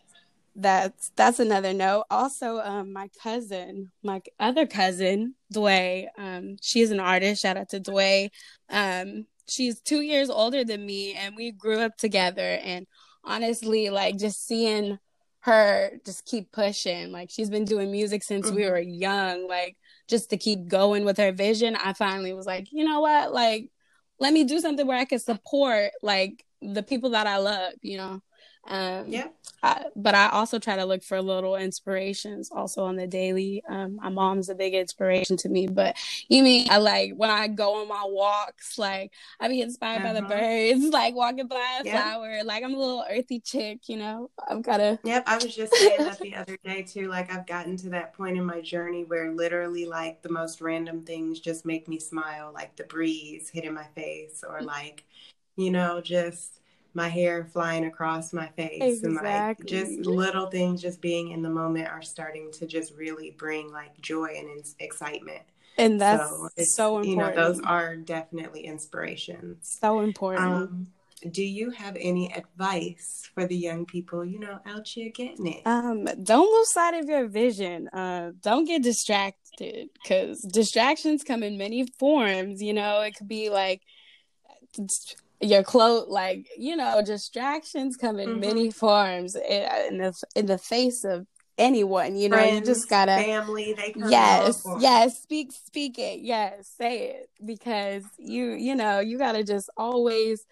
that's 0.55 1.11
that's 1.17 1.39
another 1.39 1.75
note 1.75 2.05
also 2.11 2.59
um 2.61 2.93
my 2.93 3.11
cousin 3.23 3.91
my 4.03 4.23
other 4.41 4.67
cousin 4.67 5.35
Dway 5.53 6.07
um 6.17 6.57
she's 6.63 6.91
an 6.91 7.01
artist 7.01 7.43
shout 7.43 7.57
out 7.57 7.69
to 7.71 7.81
Dway 7.81 8.31
um 8.71 9.27
she's 9.49 9.81
two 9.81 10.01
years 10.01 10.31
older 10.31 10.65
than 10.65 10.85
me 10.87 11.15
and 11.15 11.37
we 11.37 11.53
grew 11.53 11.81
up 11.81 11.97
together 11.97 12.59
and 12.63 12.87
honestly, 13.27 13.91
like 13.91 14.17
just 14.17 14.47
seeing 14.47 14.99
her 15.41 15.91
just 16.05 16.25
keep 16.25 16.53
pushing. 16.53 17.13
Like 17.13 17.31
she's 17.31 17.51
been 17.51 17.65
doing 17.65 17.91
music 17.91 18.23
since 18.23 18.47
mm-hmm. 18.47 18.57
we 18.57 18.71
were 18.71 18.79
young. 18.79 19.47
Like 19.49 19.77
just 20.09 20.31
to 20.31 20.37
keep 20.37 20.69
going 20.69 21.05
with 21.05 21.19
her 21.19 21.33
vision, 21.33 21.77
I 21.77 21.93
finally 21.93 22.33
was 22.33 22.47
like, 22.47 22.69
you 22.73 22.85
know 22.85 23.01
what? 23.01 23.33
Like, 23.33 23.71
let 24.19 24.33
me 24.33 24.45
do 24.45 24.61
something 24.61 24.87
where 24.87 24.99
I 24.99 25.05
can 25.05 25.19
support 25.19 25.91
like 26.03 26.45
the 26.63 26.83
people 26.83 27.11
that 27.11 27.27
I 27.27 27.39
love, 27.39 27.75
you 27.83 27.99
know? 27.99 28.21
Um, 28.69 29.05
yeah. 29.09 29.29
I, 29.63 29.85
but 29.97 30.15
I 30.15 30.29
also 30.29 30.59
try 30.59 30.77
to 30.77 30.85
look 30.85 31.03
for 31.03 31.21
little 31.21 31.57
inspirations 31.57 32.51
also 32.51 32.85
on 32.85 32.97
the 32.97 33.07
daily. 33.07 33.63
Um, 33.69 33.97
my 33.97 34.09
mom's 34.09 34.49
a 34.49 34.55
big 34.55 34.75
inspiration 34.75 35.37
to 35.39 35.49
me, 35.49 35.67
but 35.67 35.97
you 36.29 36.43
mean 36.43 36.67
I 36.71 36.79
like 36.79 37.13
when 37.17 37.31
I 37.31 37.49
go 37.49 37.81
on 37.81 37.89
my 37.89 38.05
walks, 38.07 38.79
like 38.79 39.13
I 39.41 39.49
be 39.49 39.61
inspired 39.61 40.03
uh-huh. 40.03 40.09
by 40.09 40.13
the 40.13 40.27
uh-huh. 40.27 40.75
birds, 40.75 40.85
like 40.93 41.15
walking 41.15 41.49
by 41.49 41.81
a 41.81 41.85
flower. 41.85 42.45
Like 42.45 42.65
I'm 42.65 42.75
a 42.75 42.79
little 42.79 43.05
earthy 43.11 43.41
chick, 43.41 43.89
you 43.89 43.97
know. 43.97 44.31
I'm 44.49 44.63
kind 44.63 44.83
of. 44.83 44.99
Yep, 45.05 45.25
I 45.27 45.37
was 45.37 45.55
just 45.55 45.75
saying 45.75 45.97
that 45.99 46.19
the 46.19 46.35
other 46.35 46.57
day 46.65 46.83
too. 46.83 47.09
Like 47.09 47.33
I've 47.33 47.47
gotten 47.47 47.77
to 47.79 47.89
that 47.91 48.15
point 48.15 48.37
in 48.37 48.45
my 48.45 48.61
journey 48.61 49.05
where 49.05 49.33
literally 49.33 49.87
like 49.87 50.23
the 50.23 50.31
most 50.31 50.61
random 50.61 51.03
things 51.05 51.41
just 51.41 51.65
make 51.65 51.89
me 51.89 51.99
smile, 51.99 52.53
like 52.55 52.77
the 52.77 52.85
breeze 52.85 53.49
hitting 53.49 53.75
my 53.75 53.87
face, 53.95 54.45
or 54.47 54.61
like 54.63 55.05
you 55.57 55.71
know 55.71 56.01
just 56.01 56.61
my 56.97 57.09
hair 57.09 57.45
flying 57.45 57.85
across 57.85 58.33
my 58.33 58.49
face 58.57 58.81
exactly. 58.81 59.09
and 59.09 59.23
like 59.23 59.67
just 59.67 59.93
little 60.07 60.47
things 60.47 60.81
just 60.81 61.03
being 61.03 61.31
in 61.31 61.43
the 61.43 61.51
moment 61.51 61.87
are 61.89 62.01
starting 62.01 62.51
to 62.51 62.67
just 62.67 62.97
really 62.97 63.33
bring 63.37 63.71
like 63.71 64.01
joy 64.01 64.31
and 64.35 64.65
excitement. 64.81 65.43
And 65.77 66.01
that's 66.01 66.31
so, 66.31 66.49
so 66.57 66.99
important 66.99 67.11
you 67.11 67.17
know 67.17 67.35
those 67.35 67.61
are 67.61 67.97
definitely 67.97 68.63
inspirations. 68.63 69.77
So 69.79 70.01
important. 70.01 70.47
Um, 70.47 70.87
do 71.31 71.45
you 71.45 71.71
have 71.71 71.99
any 72.01 72.33
advice 72.33 73.29
for 73.35 73.47
the 73.47 73.57
young 73.57 73.85
people 73.85 74.25
you 74.25 74.39
know 74.39 74.59
out 74.65 74.89
here 74.89 75.11
getting 75.11 75.49
it? 75.49 75.67
Um 75.67 76.07
don't 76.23 76.51
lose 76.51 76.73
sight 76.73 76.95
of 76.95 77.11
your 77.11 77.29
vision. 77.29 77.89
Uh 77.89 78.33
don't 78.41 78.65
get 78.65 78.83
distracted 78.83 79.91
because 80.03 80.41
distractions 80.41 81.23
come 81.23 81.43
in 81.43 81.59
many 81.59 81.87
forms 81.99 82.63
you 82.63 82.73
know? 82.73 83.03
It 83.03 83.17
could 83.17 83.29
be 83.29 83.51
like 83.51 83.83
your 85.41 85.63
clothes 85.63 86.09
like 86.09 86.49
you 86.57 86.77
know 86.77 87.03
distractions 87.05 87.97
come 87.97 88.19
in 88.19 88.31
mm-hmm. 88.31 88.41
many 88.41 88.71
forms 88.71 89.37
in 89.37 89.99
the 89.99 90.15
in 90.35 90.47
the 90.47 90.59
face 90.59 91.05
of 91.05 91.27
anyone. 91.59 92.17
You 92.17 92.29
know, 92.29 92.37
Friends, 92.37 92.69
you 92.69 92.75
just 92.75 92.89
gotta 92.89 93.17
family. 93.17 93.75
They 93.75 93.95
yes, 93.97 94.67
yes. 94.79 95.23
Speak, 95.23 95.53
speak 95.53 95.99
it. 95.99 96.21
Yes, 96.21 96.71
say 96.77 97.11
it 97.11 97.31
because 97.45 98.05
you, 98.19 98.53
you 98.53 98.75
know, 98.75 99.01
you 99.01 99.19
gotta 99.19 99.45
just 99.45 99.71
always 99.77 100.45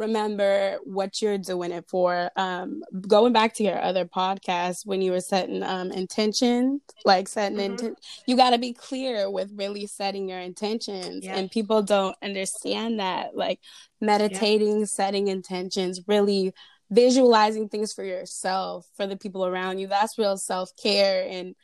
remember 0.00 0.78
what 0.84 1.20
you're 1.22 1.38
doing 1.38 1.70
it 1.70 1.84
for. 1.88 2.30
Um, 2.34 2.82
going 3.06 3.32
back 3.32 3.54
to 3.54 3.62
your 3.62 3.80
other 3.80 4.04
podcast 4.06 4.86
when 4.86 5.02
you 5.02 5.12
were 5.12 5.20
setting 5.20 5.62
um 5.62 5.92
intentions, 5.92 6.80
like 7.04 7.28
setting 7.28 7.58
Mhm. 7.58 7.64
intent, 7.66 7.98
you 8.26 8.36
got 8.36 8.50
to 8.50 8.58
be 8.58 8.72
clear 8.72 9.30
with 9.30 9.52
really 9.54 9.86
setting 9.86 10.28
your 10.28 10.40
intentions, 10.40 11.24
Yeah. 11.24 11.36
and 11.36 11.50
people 11.50 11.82
don't 11.82 12.16
understand 12.22 12.98
that. 12.98 13.36
Like 13.36 13.60
meditating, 14.00 14.86
setting 14.86 15.28
intentions, 15.28 16.00
really 16.08 16.52
visualizing 16.90 17.68
things 17.68 17.92
for 17.92 18.02
yourself, 18.02 18.88
for 18.96 19.06
the 19.06 19.16
people 19.16 19.46
around 19.46 19.78
you. 19.78 19.86
That's 19.86 20.18
real 20.18 20.36
self 20.36 20.70
care 20.76 21.26
and. 21.28 21.54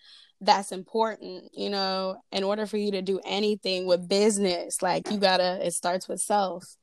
That's 0.42 0.70
important, 0.70 1.48
you 1.54 1.70
know, 1.70 2.18
in 2.30 2.44
order 2.44 2.66
for 2.66 2.76
you 2.76 2.90
to 2.90 3.00
do 3.00 3.18
anything 3.24 3.86
with 3.86 4.06
business, 4.06 4.82
like 4.82 5.10
you 5.10 5.16
gotta, 5.16 5.66
it 5.66 5.70
starts 5.72 6.08
with 6.08 6.20
self 6.20 6.76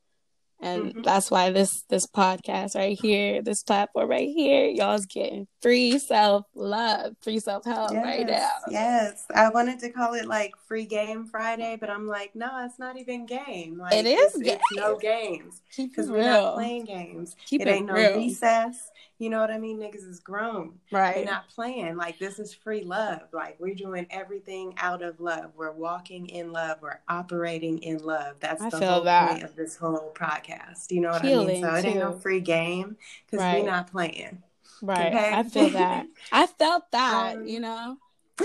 and 0.60 0.94
Mhm. 0.94 1.04
that's 1.04 1.30
why 1.30 1.50
this 1.50 1.82
this 1.88 2.06
podcast 2.06 2.74
right 2.74 2.98
here 3.00 3.42
this 3.42 3.62
platform 3.62 4.08
right 4.08 4.28
here 4.28 4.66
y'all's 4.66 5.06
getting 5.06 5.46
free 5.60 5.98
self 5.98 6.46
love 6.54 7.14
free 7.20 7.38
self 7.40 7.64
help 7.64 7.90
right 7.92 8.26
now 8.26 8.50
Yes, 8.70 9.26
I 9.34 9.48
wanted 9.50 9.78
to 9.80 9.90
call 9.90 10.14
it 10.14 10.26
like 10.26 10.52
free 10.66 10.86
game 10.86 11.26
Friday, 11.26 11.76
but 11.78 11.90
I'm 11.90 12.06
like, 12.06 12.34
no, 12.34 12.48
it's 12.64 12.78
not 12.78 12.96
even 12.96 13.26
game. 13.26 13.78
Like 13.78 13.94
It 13.94 14.06
is 14.06 14.34
it's, 14.36 14.48
it's 14.48 14.62
no 14.74 14.96
games 14.96 15.62
because 15.76 16.10
we're 16.10 16.22
not 16.22 16.38
real 16.44 16.52
playing 16.54 16.84
games. 16.84 17.36
Keep 17.46 17.62
it 17.62 17.68
it 17.68 17.70
ain't 17.70 17.86
no 17.86 17.94
recess. 17.94 18.90
You 19.18 19.30
know 19.30 19.38
what 19.40 19.50
I 19.50 19.58
mean? 19.58 19.78
Niggas 19.78 20.06
is 20.08 20.18
grown. 20.20 20.80
right 20.90 21.14
We're 21.16 21.22
right 21.22 21.24
not 21.26 21.48
playing. 21.48 21.96
Like 21.96 22.18
this 22.18 22.38
is 22.38 22.52
free 22.52 22.82
love. 22.84 23.20
Like 23.32 23.56
we're 23.60 23.74
doing 23.74 24.06
everything 24.10 24.74
out 24.78 25.02
of 25.02 25.20
love. 25.20 25.52
We're 25.56 25.72
walking 25.72 26.26
in 26.28 26.52
love. 26.52 26.78
We're 26.82 27.00
operating 27.08 27.78
in 27.78 27.98
love. 27.98 28.36
That's 28.40 28.60
I 28.62 28.70
the 28.70 28.86
whole 28.86 29.02
that. 29.04 29.30
point 29.30 29.42
of 29.44 29.56
this 29.56 29.76
whole 29.76 30.12
podcast. 30.14 30.43
You 30.90 31.00
know 31.00 31.10
what 31.10 31.22
I 31.22 31.30
mean? 31.30 31.62
So 31.62 31.74
it 31.74 31.84
ain't 31.84 31.98
no 32.00 32.12
free 32.12 32.40
game 32.40 32.96
because 33.26 33.44
Right. 33.44 33.60
we're 33.60 33.66
not 33.70 33.90
playing. 33.90 34.42
right 34.82 35.14
Okay. 35.14 35.32
i 35.32 35.42
feel 35.42 35.70
that 35.70 36.06
i 36.32 36.46
felt 36.46 36.90
that 36.92 37.36
Um, 37.36 37.46
you 37.46 37.60
know 37.60 37.96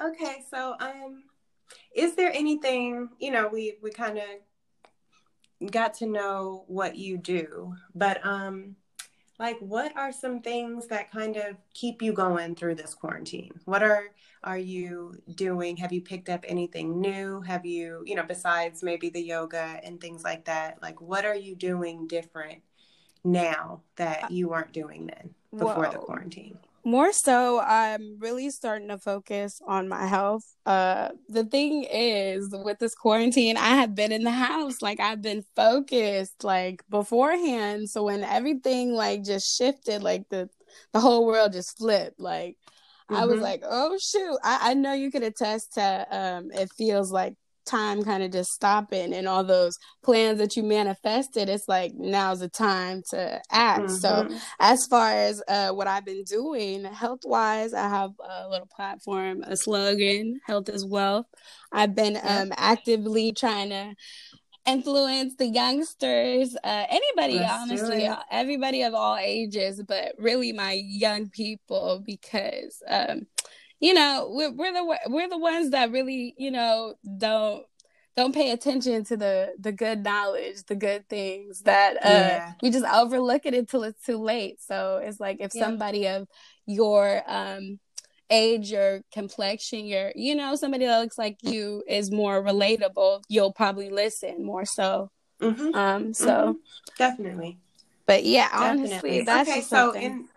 Okay, 0.00 0.44
so 0.50 0.74
um 0.80 1.24
is 1.94 2.14
there 2.14 2.30
anything, 2.32 3.08
you 3.18 3.30
know, 3.32 3.48
we 3.48 3.78
we 3.82 3.90
kind 3.90 4.18
of 4.18 5.70
got 5.72 5.94
to 5.94 6.06
know 6.06 6.64
what 6.68 6.96
you 6.96 7.18
do, 7.18 7.74
but 7.94 8.24
um 8.24 8.76
like 9.38 9.58
what 9.60 9.96
are 9.96 10.12
some 10.12 10.40
things 10.40 10.88
that 10.88 11.10
kind 11.10 11.36
of 11.36 11.56
keep 11.72 12.02
you 12.02 12.12
going 12.12 12.54
through 12.54 12.74
this 12.74 12.94
quarantine? 12.94 13.52
What 13.64 13.82
are 13.82 14.04
are 14.44 14.58
you 14.58 15.20
doing? 15.34 15.76
Have 15.78 15.92
you 15.92 16.00
picked 16.00 16.28
up 16.28 16.44
anything 16.46 17.00
new? 17.00 17.40
Have 17.42 17.66
you, 17.66 18.02
you 18.06 18.14
know, 18.14 18.22
besides 18.22 18.82
maybe 18.82 19.10
the 19.10 19.22
yoga 19.22 19.80
and 19.82 20.00
things 20.00 20.22
like 20.24 20.44
that? 20.46 20.80
Like 20.82 21.00
what 21.00 21.24
are 21.24 21.36
you 21.36 21.54
doing 21.54 22.06
different 22.06 22.62
now 23.24 23.82
that 23.96 24.24
uh, 24.24 24.28
you 24.30 24.48
weren't 24.48 24.72
doing 24.72 25.06
then 25.06 25.34
before 25.56 25.88
the 25.90 25.98
quarantine? 25.98 26.58
More 26.88 27.12
so 27.12 27.60
i'm 27.60 28.18
really 28.20 28.50
starting 28.50 28.88
to 28.88 28.98
focus 28.98 29.60
on 29.66 29.88
my 29.88 30.06
health. 30.06 30.44
Uh 30.66 31.10
the 31.28 31.44
thing 31.44 31.84
is 31.90 32.48
with 32.64 32.78
this 32.78 32.94
quarantine 32.94 33.56
i 33.56 33.70
have 33.80 33.94
been 33.94 34.12
in 34.12 34.24
the 34.24 34.30
house. 34.30 34.82
Like 34.82 35.00
i've 35.00 35.22
been 35.22 35.44
focused 35.56 36.44
like 36.44 36.82
beforehand. 36.90 37.90
So 37.90 38.04
when 38.04 38.22
everything 38.24 38.92
like 38.94 39.24
just 39.24 39.56
shifted 39.56 40.02
like 40.02 40.28
the 40.30 40.48
the 40.92 41.00
whole 41.00 41.26
world 41.26 41.52
just 41.52 41.78
flipped. 41.78 42.20
Like 42.20 42.56
i 43.10 43.24
was 43.26 43.38
Mhm. 43.38 43.42
like 43.42 43.62
oh 43.64 43.98
shoot. 43.98 44.38
I, 44.44 44.70
I 44.70 44.74
know 44.74 44.92
you 44.92 45.10
could 45.10 45.22
attest 45.22 45.74
to 45.74 46.06
um 46.10 46.50
it 46.52 46.70
feels 46.72 47.10
like 47.12 47.34
time 47.68 48.02
kind 48.02 48.22
of 48.22 48.30
just 48.32 48.50
stopping 48.50 49.12
and 49.12 49.28
all 49.28 49.44
those 49.44 49.76
plans 50.02 50.38
that 50.38 50.56
you 50.56 50.62
manifested 50.62 51.48
it's 51.48 51.68
like 51.68 51.92
now's 51.94 52.40
the 52.40 52.48
time 52.48 53.02
to 53.10 53.40
act 53.50 53.90
so 53.90 54.24
Mhm. 54.24 54.40
as 54.60 54.86
far 54.86 55.10
as 55.12 55.42
uh, 55.48 55.70
what 55.70 55.86
I've 55.86 56.04
been 56.04 56.24
doing 56.24 56.84
health 56.84 57.20
wise, 57.24 57.72
I 57.74 57.88
have 57.88 58.12
a 58.20 58.48
little 58.48 58.66
platform, 58.74 59.42
a 59.42 59.56
slogan, 59.56 60.40
health 60.46 60.68
is 60.68 60.84
wealth. 60.84 61.26
I've 61.72 61.94
been 61.94 62.14
Yeah. 62.14 62.40
um, 62.42 62.52
actively 62.56 63.32
trying 63.32 63.70
to 63.70 63.94
influence 64.66 65.34
the 65.36 65.46
youngsters, 65.46 66.54
uh, 66.62 66.84
anybody, 66.88 67.38
Let's 67.38 67.52
honestly, 67.62 68.08
everybody 68.30 68.82
of 68.82 68.94
all 68.94 69.16
ages, 69.16 69.82
but 69.86 70.14
really 70.18 70.52
my 70.52 70.72
young 70.72 71.28
people 71.30 72.02
because, 72.04 72.82
um, 72.88 73.26
you 73.80 73.94
know, 73.94 74.28
we're, 74.30 74.50
we're 74.52 74.72
the 74.72 74.98
we're 75.08 75.28
the 75.28 75.38
ones 75.38 75.70
that 75.70 75.90
really, 75.92 76.34
you 76.36 76.50
know, 76.50 76.94
don't 77.18 77.64
don't 78.16 78.34
pay 78.34 78.50
attention 78.50 79.04
to 79.04 79.16
the 79.16 79.54
the 79.58 79.70
good 79.70 80.02
knowledge, 80.02 80.64
the 80.66 80.74
good 80.74 81.08
things 81.08 81.62
that 81.62 81.96
uh 82.04 82.08
Yeah. 82.08 82.52
we 82.62 82.70
just 82.70 82.84
overlook 82.86 83.46
it 83.46 83.54
until 83.54 83.84
it's 83.84 84.04
too 84.04 84.18
late. 84.18 84.60
So 84.60 84.96
it's 85.02 85.20
like 85.20 85.36
if 85.40 85.52
Yeah. 85.54 85.64
somebody 85.66 86.08
of 86.08 86.26
your 86.66 87.22
um 87.26 87.78
age, 88.30 88.72
your 88.72 89.02
complexion, 89.12 89.86
your 89.86 90.12
you 90.16 90.34
know, 90.34 90.56
somebody 90.56 90.84
that 90.86 90.98
looks 90.98 91.16
like 91.16 91.38
you 91.42 91.84
is 91.86 92.10
more 92.10 92.42
relatable, 92.42 93.22
you'll 93.28 93.52
probably 93.52 93.90
listen 93.90 94.44
more 94.44 94.64
so. 94.64 95.10
Mhm. 95.40 95.74
Um 95.74 96.12
so 96.12 96.32
Mhm. 96.32 96.56
Definitely. 96.98 97.58
but 98.06 98.24
yeah, 98.24 98.48
Definitely. 98.50 98.90
honestly, 98.90 99.20
that's 99.20 99.48
okay. 99.48 99.60
So 99.60 99.92
something. 99.92 100.02
in 100.02 100.28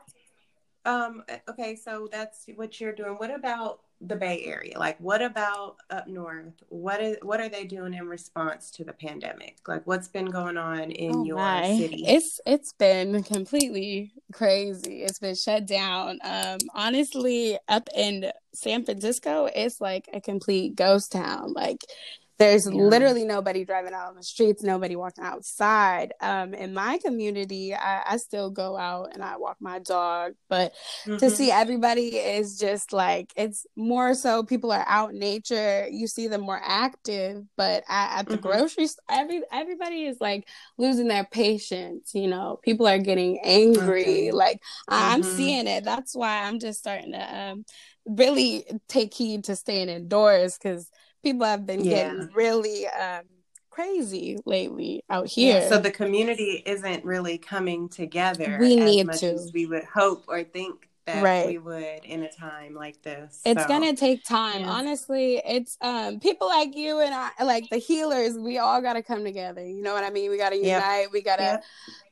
um 0.86 1.24
okay, 1.50 1.76
so 1.76 2.08
that's 2.12 2.46
what 2.56 2.80
you're 2.80 2.94
doing. 2.94 3.14
What 3.16 3.32
about 3.32 3.82
the 4.02 4.16
Bay 4.16 4.44
Area? 4.46 4.80
Like, 4.80 5.00
what 5.00 5.22
about 5.22 5.78
up 5.90 6.08
north? 6.08 6.54
What 6.70 7.02
is 7.02 7.18
what 7.22 7.40
are 7.40 7.50
they 7.50 7.66
doing 7.66 7.94
in 7.94 8.08
response 8.08 8.72
to 8.72 8.84
the 8.84 8.94
pandemic? 8.94 9.58
Like, 9.68 9.86
what's 9.88 10.08
been 10.08 10.30
going 10.32 10.58
on 10.58 10.92
in 10.92 11.24
Oh 11.24 11.26
your 11.26 11.64
my. 11.66 11.66
city? 11.66 12.04
It's 12.04 12.40
it's 12.46 12.74
been 12.74 13.24
completely 13.24 14.14
crazy. 14.34 15.04
It's 15.04 15.20
been 15.20 15.36
shut 15.36 15.66
down. 15.66 16.20
Um 16.24 16.70
honestly, 16.74 17.58
up 17.68 17.90
in 17.96 18.32
San 18.54 18.86
Francisco, 18.86 19.50
it's 19.54 19.82
like 19.82 20.10
a 20.14 20.22
complete 20.22 20.76
ghost 20.76 21.12
town. 21.12 21.54
Like 21.54 21.86
there's 22.42 22.66
Yeah. 22.66 22.74
literally 22.74 23.24
nobody 23.26 23.64
driving 23.66 23.94
out 23.94 24.10
on 24.10 24.16
the 24.16 24.24
streets, 24.24 24.64
nobody 24.64 24.96
walking 24.96 25.24
outside. 25.24 26.14
Um 26.22 26.54
in 26.56 26.74
my 26.74 26.98
community, 26.98 27.74
I, 27.76 28.04
I 28.14 28.18
still 28.18 28.50
go 28.50 28.78
out 28.78 29.14
and 29.14 29.24
I 29.24 29.38
walk 29.38 29.58
my 29.60 29.80
dog, 29.80 30.34
but 30.50 30.74
to 31.06 31.28
Mhm. 31.28 31.32
see 31.32 31.52
everybody 31.52 32.08
is 32.18 32.58
just 32.58 32.94
like 32.94 33.32
it's 33.36 33.66
more 33.76 34.14
so 34.16 34.44
people 34.44 34.72
are 34.72 34.86
out 34.88 35.12
in 35.14 35.20
nature 35.20 35.88
you 35.92 36.08
see 36.08 36.28
them 36.28 36.42
more 36.42 36.60
active 36.64 37.46
but 37.58 37.84
at, 37.88 38.20
at 38.20 38.30
the 38.30 38.38
Mhm. 38.38 38.42
grocery 38.42 38.88
store 38.88 39.04
every 39.10 39.42
everybody 39.52 40.06
is 40.06 40.18
like 40.20 40.48
losing 40.78 41.08
their 41.08 41.26
patience 41.26 42.12
you 42.16 42.28
know 42.28 42.60
people 42.64 42.88
are 42.88 42.98
getting 42.98 43.40
angry 43.44 44.30
Okay. 44.30 44.32
like 44.32 44.60
I- 44.90 45.14
i'm 45.14 45.24
seeing 45.24 45.68
it 45.68 45.84
that's 45.84 46.16
why 46.16 46.44
i'm 46.44 46.60
just 46.60 46.80
starting 46.80 47.12
to 47.12 47.38
um 47.40 47.66
really 48.06 48.66
take 48.88 49.14
heed 49.14 49.44
to 49.46 49.56
staying 49.56 49.90
indoors 49.90 50.58
because 50.58 50.90
people 51.24 51.46
have 51.46 51.66
been 51.66 51.84
Yeah. 51.84 52.14
getting 52.14 52.30
really 52.34 52.88
um 52.88 53.24
crazy 53.70 54.38
lately 54.46 55.02
out 55.10 55.28
here 55.28 55.62
Yeah, 55.62 55.70
so 55.70 55.78
the 55.78 55.92
community 55.92 56.62
isn't 56.66 57.06
really 57.06 57.38
coming 57.38 57.88
together 57.90 58.58
We 58.60 58.76
as 58.76 58.84
need 58.86 59.08
much 59.08 59.20
to. 59.22 59.34
as 59.34 59.52
we 59.54 59.66
would 59.66 59.86
hope 59.86 60.26
or 60.28 60.44
think 60.44 60.90
that 61.06 61.24
Right. 61.24 61.48
we 61.48 61.58
would 61.58 62.06
in 62.06 62.24
a 62.24 62.30
time 62.30 62.76
like 62.76 63.02
this. 63.02 63.42
It's 63.44 63.64
So, 63.64 63.68
gonna 63.68 63.96
take 63.96 64.24
time. 64.24 64.62
yeah. 64.62 64.70
Honestly, 64.70 65.42
it's 65.46 65.78
um 65.82 66.20
people 66.20 66.48
like 66.48 66.76
you 66.76 67.00
and 67.00 67.14
I 67.14 67.32
like 67.44 67.70
the 67.70 67.78
healers, 67.78 68.38
we 68.38 68.60
all 68.60 68.82
gotta 68.82 69.02
come 69.02 69.24
together. 69.24 69.66
You 69.66 69.82
know 69.82 69.94
what 69.94 70.04
I 70.04 70.10
mean? 70.12 70.30
We 70.30 70.38
gotta 70.38 70.58
Yep. 70.58 70.84
unite, 70.84 71.12
we 71.12 71.22
gotta 71.24 71.44
Yep. 71.44 71.64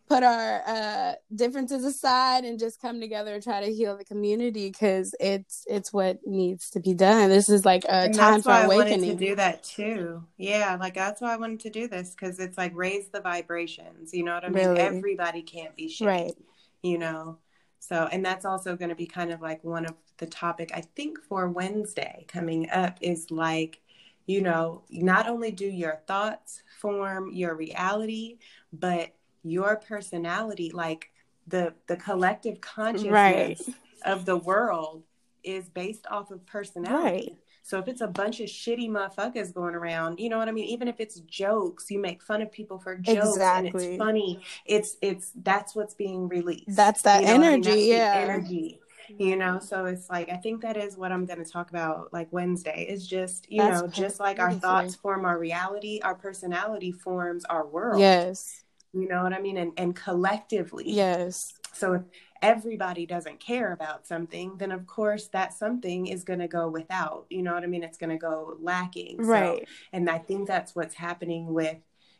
Put 0.10 0.24
our 0.24 0.64
uh 0.66 1.14
differences 1.36 1.86
aside 1.86 2.44
and 2.44 2.58
just 2.58 2.82
come 2.82 3.00
together 3.00 3.36
and 3.36 3.44
try 3.44 3.64
to 3.64 3.72
heal 3.72 3.96
the 3.96 4.04
community 4.04 4.68
because 4.70 5.14
it's 5.20 5.64
it's 5.70 5.94
what 5.94 6.20
needs 6.26 6.72
to 6.72 6.80
be 6.80 6.94
done. 6.96 7.30
This 7.30 7.48
is 7.48 7.64
like 7.64 7.86
a 7.86 7.92
and 7.92 8.14
time 8.14 8.34
that's 8.34 8.44
for 8.44 8.50
why 8.50 8.64
I 8.64 8.68
wanted 8.68 9.02
to 9.02 9.16
do 9.16 9.36
that 9.36 9.64
too. 9.64 10.24
Yeah, 10.38 10.78
like 10.80 10.96
that's 10.96 11.22
why 11.22 11.34
I 11.34 11.38
wanted 11.38 11.60
to 11.62 11.70
do 11.70 11.88
this 11.88 12.12
because 12.12 12.40
it's 12.40 12.58
like 12.58 12.76
raise 12.76 13.10
the 13.10 13.22
vibrations. 13.22 14.14
You 14.14 14.24
know 14.24 14.34
what 14.34 14.46
I 14.46 14.50
mean? 14.50 14.68
Really. 14.68 14.80
Everybody 14.80 15.44
can't 15.44 15.76
be 15.76 15.88
shitty. 15.88 16.06
Right. 16.06 16.34
You 16.82 16.98
know. 16.98 17.38
So, 17.80 18.10
and 18.12 18.26
that's 18.26 18.46
also 18.46 18.76
going 18.76 18.90
to 18.90 18.96
be 18.96 19.06
kind 19.06 19.32
of 19.32 19.42
like 19.42 19.64
one 19.64 19.86
of 19.86 19.94
the 20.18 20.26
topic 20.26 20.72
I 20.74 20.82
think 20.82 21.18
for 21.30 21.48
Wednesday 21.48 22.26
coming 22.28 22.70
up 22.72 22.98
is 23.00 23.32
like, 23.32 23.80
you 24.26 24.42
know, 24.42 24.84
not 24.92 25.30
only 25.30 25.52
do 25.52 25.66
your 25.66 26.02
thoughts 26.06 26.62
form 26.82 27.32
your 27.32 27.56
reality, 27.56 28.38
but 28.74 29.12
your 29.44 29.76
personality, 29.78 30.72
like 30.72 31.12
the 31.48 31.74
the 31.88 31.96
collective 31.98 32.62
consciousness 32.62 33.12
Right. 33.12 33.60
of 34.06 34.26
the 34.26 34.38
world 34.38 35.04
is 35.44 35.70
based 35.70 36.06
off 36.10 36.32
of 36.32 36.46
personality. 36.46 37.04
Right. 37.30 37.38
So 37.64 37.78
if 37.78 37.88
it's 37.88 38.02
a 38.02 38.08
bunch 38.08 38.40
of 38.40 38.48
shitty 38.48 38.90
motherfuckers 38.90 39.54
going 39.54 39.76
around, 39.76 40.20
you 40.20 40.28
know 40.30 40.38
what 40.40 40.48
I 40.48 40.52
mean? 40.52 40.66
Even 40.66 40.88
if 40.88 41.00
it's 41.00 41.20
jokes, 41.22 41.90
you 41.92 42.00
make 42.00 42.24
fun 42.24 42.42
of 42.42 42.52
people 42.52 42.80
for 42.80 42.96
jokes 42.96 43.38
and 43.38 43.68
it's 43.68 43.98
funny. 43.98 44.42
It's 44.66 44.98
it's 45.02 45.32
that's 45.44 45.76
what's 45.76 45.94
being 45.94 46.28
released. 46.28 46.76
That's 46.76 47.02
that 47.04 47.22
You 47.22 47.28
know 47.28 47.38
what 47.38 47.46
I 47.46 47.50
mean? 47.52 47.64
energy, 47.64 47.90
That's 47.92 48.16
yeah. 48.16 48.22
energy. 48.22 48.80
you 49.18 49.36
know 49.36 49.58
so 49.58 49.86
it's 49.86 50.08
like 50.08 50.30
i 50.30 50.36
think 50.38 50.62
that 50.62 50.78
is 50.78 50.96
what 50.96 51.12
i'm 51.12 51.26
going 51.26 51.44
to 51.44 51.52
talk 51.52 51.72
about 51.72 52.14
like 52.14 52.28
wednesday 52.32 52.86
is 52.88 53.08
just 53.08 53.52
you 53.52 53.58
That's 53.58 53.82
know 53.82 53.88
just 53.88 54.20
like 54.20 54.38
our 54.40 54.54
thoughts 54.54 54.94
form 54.94 55.26
our 55.26 55.40
reality 55.40 56.00
our 56.04 56.14
personality 56.14 56.92
forms 56.92 57.44
our 57.46 57.66
world 57.66 58.00
Yes. 58.02 58.64
You 58.94 59.08
know 59.08 59.24
what 59.24 59.34
i 59.34 59.40
mean 59.40 59.58
and 59.58 59.72
and 59.78 59.96
collectively 59.96 60.86
Yes. 60.88 61.54
so 61.74 61.94
if 61.94 62.02
everybody 62.42 63.06
doesn't 63.06 63.40
care 63.40 63.74
about 63.74 64.08
something 64.08 64.56
then 64.58 64.72
of 64.72 64.88
course 64.88 65.28
that 65.30 65.54
something 65.54 66.08
is 66.08 66.24
going 66.24 66.40
to 66.40 66.48
go 66.48 66.68
without 66.70 67.26
you 67.30 67.42
know 67.44 67.54
what 67.54 67.64
i 67.64 67.68
mean 67.68 67.84
it's 67.84 67.98
going 67.98 68.10
to 68.12 68.18
go 68.18 68.56
lacking 68.62 69.24
So- 69.24 69.30
Right. 69.32 69.68
and 69.94 70.10
i 70.10 70.18
think 70.18 70.48
that's 70.48 70.76
what's 70.76 70.96
happening 70.96 71.54
with 71.54 71.78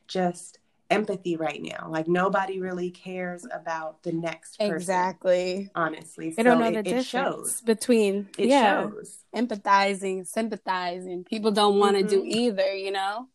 just 0.08 0.60
empathy 0.92 1.36
right 1.36 1.62
now 1.62 1.88
like 1.90 2.08
nobody 2.08 2.60
really 2.60 2.90
cares 2.90 3.46
about 3.54 4.02
the 4.02 4.12
next 4.12 4.58
person 4.58 4.74
Exactly. 4.76 5.70
honestly 5.76 6.32
They 6.32 6.42
don't 6.44 6.58
So 6.58 6.60
know 6.64 6.66
it, 6.70 6.74
the 6.74 6.84
difference 6.84 7.06
shows 7.06 7.62
between 7.62 8.28
it 8.40 8.50
yeah, 8.50 8.88
shows 8.90 9.20
empathizing, 9.36 10.26
sympathizing. 10.26 11.24
People 11.26 11.52
don't 11.52 11.78
want 11.78 11.96
to 11.98 12.04
do 12.04 12.24
Mhm. 12.24 12.28
either, 12.32 12.74
you 12.76 12.90
know? 12.92 13.28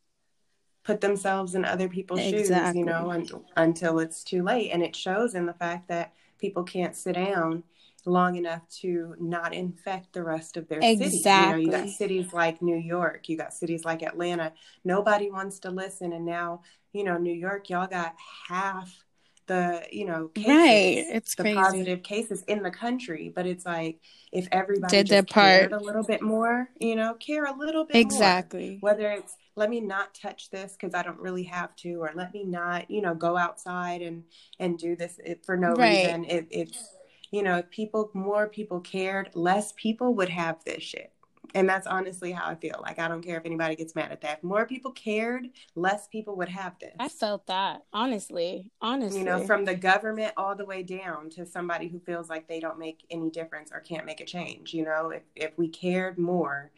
Put 0.85 1.01
themselves 1.01 1.55
in 1.55 1.65
other 1.65 1.89
people's 1.89 2.21
shoes 2.31 2.75
you 2.75 2.85
know 2.85 3.11
un- 3.11 3.33
until 3.57 3.99
it's 3.99 4.23
too 4.25 4.43
late. 4.43 4.71
And 4.71 4.83
it 4.83 4.95
shows 4.95 5.35
in 5.35 5.47
the 5.47 5.55
fact 5.55 5.89
that 5.89 6.13
people 6.39 6.63
can't 6.65 6.95
sit 6.97 7.15
down 7.15 7.65
long 8.07 8.37
enough 8.37 8.69
to 8.69 9.15
not 9.19 9.55
infect 9.55 10.13
the 10.13 10.23
rest 10.23 10.57
of 10.59 10.69
their 10.69 10.85
city. 10.99 11.33
You 11.35 11.47
know 11.47 11.57
you 11.57 11.71
got 11.71 11.89
cities 11.89 12.33
like 12.35 12.61
new 12.63 12.77
york 12.77 13.29
you 13.29 13.37
got 13.39 13.55
cities 13.55 13.85
like 13.85 14.03
atlanta. 14.03 14.53
Nobody 14.85 15.31
wants 15.31 15.59
to 15.61 15.71
listen. 15.71 16.13
And 16.13 16.27
now 16.27 16.63
you 16.93 17.05
know 17.05 17.17
new 17.19 17.33
york 17.33 17.71
y'all 17.71 17.87
got 17.87 18.15
half 18.49 19.05
the 19.47 19.83
you 19.93 20.05
know 20.07 20.29
cases, 20.29 20.49
Right. 20.57 21.07
It's 21.11 21.35
the 21.35 21.43
crazy. 21.45 21.57
positive 21.61 22.03
cases 22.03 22.43
in 22.49 22.63
the 22.63 22.71
country 22.71 23.33
but 23.35 23.47
it's 23.47 23.67
like 23.67 24.01
if 24.33 24.49
everybody 24.53 24.97
Did 24.99 25.09
their 25.09 25.23
part. 25.23 25.73
a 25.73 25.79
little 25.79 26.03
bit 26.03 26.23
more 26.23 26.69
you 26.81 26.95
know 26.97 27.15
care 27.15 27.45
a 27.45 27.57
little 27.57 27.85
bit 27.85 27.95
more 27.95 28.01
Exactly. 28.01 28.79
whether 28.81 29.11
it's 29.11 29.37
let 29.57 29.71
me 29.71 29.81
not 29.81 30.15
touch 30.15 30.51
this 30.51 30.73
because 30.79 30.95
i 30.95 31.03
don't 31.03 31.21
really 31.21 31.45
have 31.45 31.75
to 31.77 31.95
or 31.97 32.11
let 32.15 32.33
me 32.33 32.45
not 32.45 32.91
you 32.91 33.03
know 33.03 33.15
go 33.15 33.37
outside 33.37 34.03
and 34.03 34.25
and 34.59 34.79
do 34.79 34.97
this 34.97 35.19
for 35.45 35.57
no 35.57 35.75
Right. 35.75 36.05
reason 36.07 36.25
it, 36.27 36.47
it's 36.51 36.91
you 37.31 37.43
know 37.43 37.59
if 37.59 37.71
people 37.71 38.11
more 38.15 38.49
people 38.49 38.81
cared 38.81 39.31
less 39.35 39.73
people 39.77 40.15
would 40.15 40.29
have 40.31 40.63
this 40.65 40.83
shit 40.83 41.13
and 41.55 41.69
that's 41.69 41.87
honestly 41.87 42.33
how 42.33 42.47
i 42.49 42.55
feel 42.55 42.79
like 42.83 42.99
i 42.99 43.09
don't 43.09 43.23
care 43.23 43.39
if 43.39 43.47
anybody 43.47 43.75
gets 43.75 43.95
mad 43.95 44.11
at 44.13 44.21
that 44.21 44.39
if 44.39 44.45
more 44.45 44.67
people 44.67 44.91
cared 44.91 45.47
less 45.75 46.07
people 46.09 46.37
would 46.37 46.49
have 46.49 46.79
this 46.79 46.95
I 46.99 47.09
felt 47.09 47.47
that, 47.47 47.83
honestly. 47.93 48.71
Honestly. 48.81 49.21
you 49.21 49.25
know 49.25 49.45
from 49.47 49.65
the 49.65 49.75
government 49.75 50.33
all 50.37 50.55
the 50.55 50.65
way 50.67 50.83
down 50.83 51.31
to 51.31 51.47
somebody 51.47 51.89
who 51.89 52.01
feels 52.01 52.29
like 52.29 52.49
they 52.49 52.61
don't 52.61 52.79
make 52.79 53.05
any 53.11 53.31
difference 53.31 53.71
or 53.73 53.81
can't 53.81 54.05
make 54.05 54.21
a 54.21 54.25
change 54.27 54.75
you 54.75 54.85
know 54.85 55.11
if, 55.11 55.23
if 55.35 55.57
we 55.57 55.69
cared 55.69 56.19
more 56.19 56.71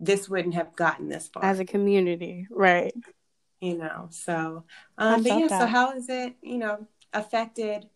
this 0.00 0.28
wouldn't 0.28 0.54
have 0.54 0.74
gotten 0.76 1.08
this 1.08 1.28
far 1.28 1.44
As 1.44 1.60
a 1.60 1.64
community. 1.64 2.46
Right. 2.50 2.94
you 3.60 3.76
know 3.78 4.08
so 4.10 4.64
um 4.98 5.22
but 5.22 5.28
felt 5.28 5.40
yeah 5.40 5.48
so 5.48 5.58
that. 5.58 5.68
how 5.68 5.92
has 5.92 6.08
it 6.08 6.34
you 6.42 6.58
know 6.58 6.86
affected 7.12 7.88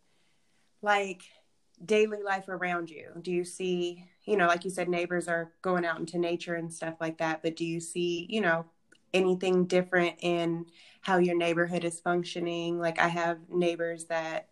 like 0.82 1.22
daily 1.84 2.22
life 2.24 2.48
around 2.48 2.90
you 2.90 3.10
do 3.22 3.30
you 3.32 3.44
see 3.44 4.04
you 4.28 4.36
know 4.36 4.46
like 4.46 4.64
you 4.64 4.70
said 4.70 4.88
neighbors 4.88 5.26
are 5.26 5.52
going 5.62 5.84
out 5.84 5.98
into 5.98 6.18
nature 6.18 6.54
and 6.54 6.72
stuff 6.72 6.94
like 7.00 7.18
that 7.18 7.42
but 7.42 7.56
do 7.56 7.64
you 7.64 7.80
see 7.80 8.26
you 8.28 8.40
know 8.40 8.66
anything 9.14 9.64
different 9.64 10.14
in 10.20 10.66
how 11.00 11.16
your 11.16 11.34
neighborhood 11.34 11.82
is 11.84 11.98
functioning? 12.00 12.78
Like 12.78 12.98
i 13.00 13.08
have 13.08 13.38
neighbors 13.48 14.04
that 14.06 14.48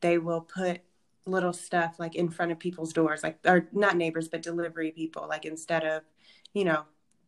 they 0.00 0.18
will 0.18 0.40
put 0.40 0.80
little 1.24 1.52
stuff 1.52 1.98
like 1.98 2.14
in 2.14 2.28
front 2.28 2.52
of 2.52 2.58
people's 2.58 2.92
doors 2.92 3.22
like 3.22 3.38
or 3.44 3.68
not 3.72 3.96
neighbors 3.96 4.28
but 4.28 4.42
delivery 4.42 4.92
people 4.92 5.26
like 5.28 5.44
instead 5.44 5.84
of 5.84 6.02
you 6.54 6.64
know 6.64 6.84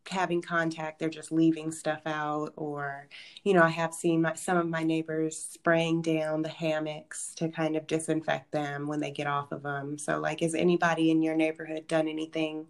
having 0.09 0.41
contact 0.41 0.99
they're 0.99 1.09
just 1.09 1.31
leaving 1.31 1.71
stuff 1.71 2.01
out 2.05 2.51
or 2.55 3.07
you 3.43 3.53
know 3.53 3.61
i 3.61 3.69
have 3.69 3.93
seen 3.93 4.21
my, 4.21 4.33
some 4.33 4.57
of 4.57 4.67
my 4.67 4.83
neighbors 4.83 5.37
spraying 5.37 6.01
down 6.01 6.41
the 6.41 6.49
hammocks 6.49 7.33
to 7.35 7.49
kind 7.49 7.75
of 7.75 7.87
disinfect 7.87 8.51
them 8.51 8.87
when 8.87 8.99
they 8.99 9.11
get 9.11 9.27
off 9.27 9.51
of 9.51 9.63
them 9.63 9.97
so 9.97 10.19
like 10.19 10.39
has 10.39 10.55
anybody 10.55 11.11
in 11.11 11.21
your 11.21 11.35
neighborhood 11.35 11.87
done 11.87 12.07
anything 12.07 12.65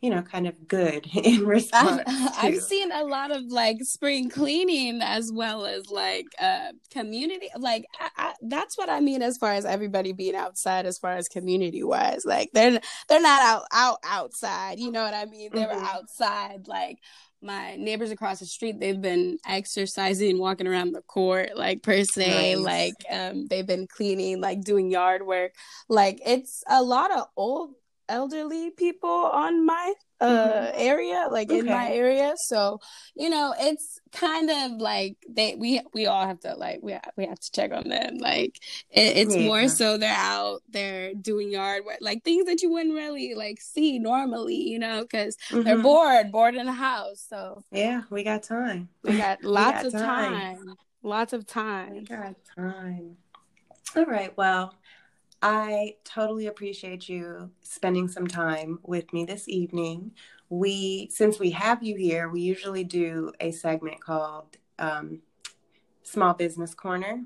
you 0.00 0.10
know 0.10 0.22
kind 0.22 0.46
of 0.46 0.68
good 0.68 1.06
in 1.14 1.46
response 1.46 2.02
I've, 2.06 2.54
I've 2.54 2.56
seen 2.56 2.92
a 2.92 3.04
lot 3.04 3.30
of 3.30 3.42
like 3.48 3.78
spring 3.82 4.28
cleaning 4.30 5.00
as 5.02 5.32
well 5.32 5.66
as 5.66 5.88
like 5.90 6.26
uh 6.40 6.72
community 6.92 7.48
like 7.58 7.86
I, 7.98 8.08
I, 8.16 8.34
that's 8.42 8.76
what 8.76 8.88
i 8.90 9.00
mean 9.00 9.22
as 9.22 9.38
far 9.38 9.52
as 9.52 9.64
everybody 9.64 10.12
being 10.12 10.34
outside 10.36 10.86
as 10.86 10.98
far 10.98 11.12
as 11.16 11.28
community 11.28 11.82
wise 11.82 12.24
like 12.24 12.50
they're 12.52 12.80
they're 13.08 13.20
not 13.20 13.42
out 13.42 13.62
out 13.72 13.98
outside 14.04 14.78
you 14.78 14.90
know 14.92 15.02
what 15.02 15.14
i 15.14 15.24
mean 15.24 15.50
they 15.54 15.64
were 15.66 15.72
Mhm. 15.72 15.84
outside 15.94 16.68
like 16.68 16.98
my 17.42 17.76
neighbors 17.76 18.10
across 18.10 18.40
the 18.40 18.46
street 18.46 18.80
they've 18.80 19.00
been 19.00 19.38
exercising 19.46 20.38
walking 20.38 20.66
around 20.66 20.92
the 20.92 21.02
court 21.02 21.50
like 21.56 21.82
per 21.82 22.02
se 22.04 22.56
Nice. 22.56 22.64
like 22.64 22.94
um 23.10 23.46
they've 23.46 23.66
been 23.66 23.86
cleaning 23.86 24.40
like 24.40 24.62
doing 24.62 24.90
yard 24.90 25.24
work 25.26 25.52
like 25.88 26.20
it's 26.24 26.64
a 26.68 26.82
lot 26.82 27.10
of 27.16 27.26
old 27.36 27.74
elderly 28.08 28.70
people 28.70 29.10
on 29.10 29.64
my 29.66 29.92
uh 30.20 30.70
area 30.74 31.28
like 31.30 31.52
in 31.52 31.68
my 31.68 31.88
Mm-hmm. 31.88 31.92
Area 31.92 32.32
so 32.36 32.78
you 33.14 33.28
know 33.28 33.54
it's 33.58 33.98
kind 34.12 34.48
of 34.50 34.72
like 34.80 35.16
they 35.28 35.54
we 35.56 35.82
we 35.92 36.06
all 36.06 36.26
have 36.26 36.40
to 36.40 36.54
like 36.54 36.78
we 36.82 36.92
have, 36.92 37.10
we 37.18 37.26
have 37.26 37.38
to 37.38 37.52
check 37.52 37.70
on 37.72 37.88
them 37.88 38.16
like 38.18 38.58
it, 38.90 39.16
it's 39.18 39.34
Yeah. 39.34 39.46
more 39.46 39.68
so 39.68 39.98
they're 39.98 40.14
out 40.16 40.60
they're 40.70 41.12
doing 41.14 41.50
yard 41.50 41.84
work 41.84 41.98
like 42.00 42.24
things 42.24 42.46
that 42.46 42.62
you 42.62 42.70
wouldn't 42.70 42.94
really 42.94 43.34
like 43.34 43.60
see 43.60 43.98
normally 43.98 44.56
you 44.56 44.78
know 44.78 45.02
because 45.02 45.36
they're 45.64 45.76
Mhm. 45.76 45.82
bored 45.82 46.32
bored 46.32 46.54
in 46.54 46.64
the 46.66 46.72
house 46.72 47.26
so 47.28 47.62
yeah 47.70 48.02
we 48.10 48.22
got 48.22 48.42
time 48.42 48.88
we 49.02 49.16
got 49.16 49.42
lots 49.44 49.82
got 49.82 49.84
of 49.84 49.92
time. 49.92 50.32
time 50.32 50.76
lots 51.02 51.32
of 51.32 51.46
time 51.46 52.06
We 52.08 52.16
got 52.16 52.34
time. 52.56 53.16
All 53.96 54.04
right. 54.04 54.36
Well, 54.36 54.74
I 55.42 55.96
totally 56.04 56.46
appreciate 56.46 57.08
you 57.08 57.50
spending 57.62 58.08
some 58.08 58.26
time 58.26 58.78
with 58.82 59.12
me 59.12 59.24
this 59.24 59.48
evening. 59.48 60.12
We, 60.48 61.08
since 61.12 61.38
we 61.38 61.50
have 61.50 61.82
you 61.82 61.96
here, 61.96 62.28
we 62.28 62.40
usually 62.40 62.84
do 62.84 63.32
a 63.40 63.50
segment 63.52 64.00
called 64.00 64.56
um, 64.78 65.20
Small 66.02 66.34
Business 66.34 66.74
Corner. 66.74 67.24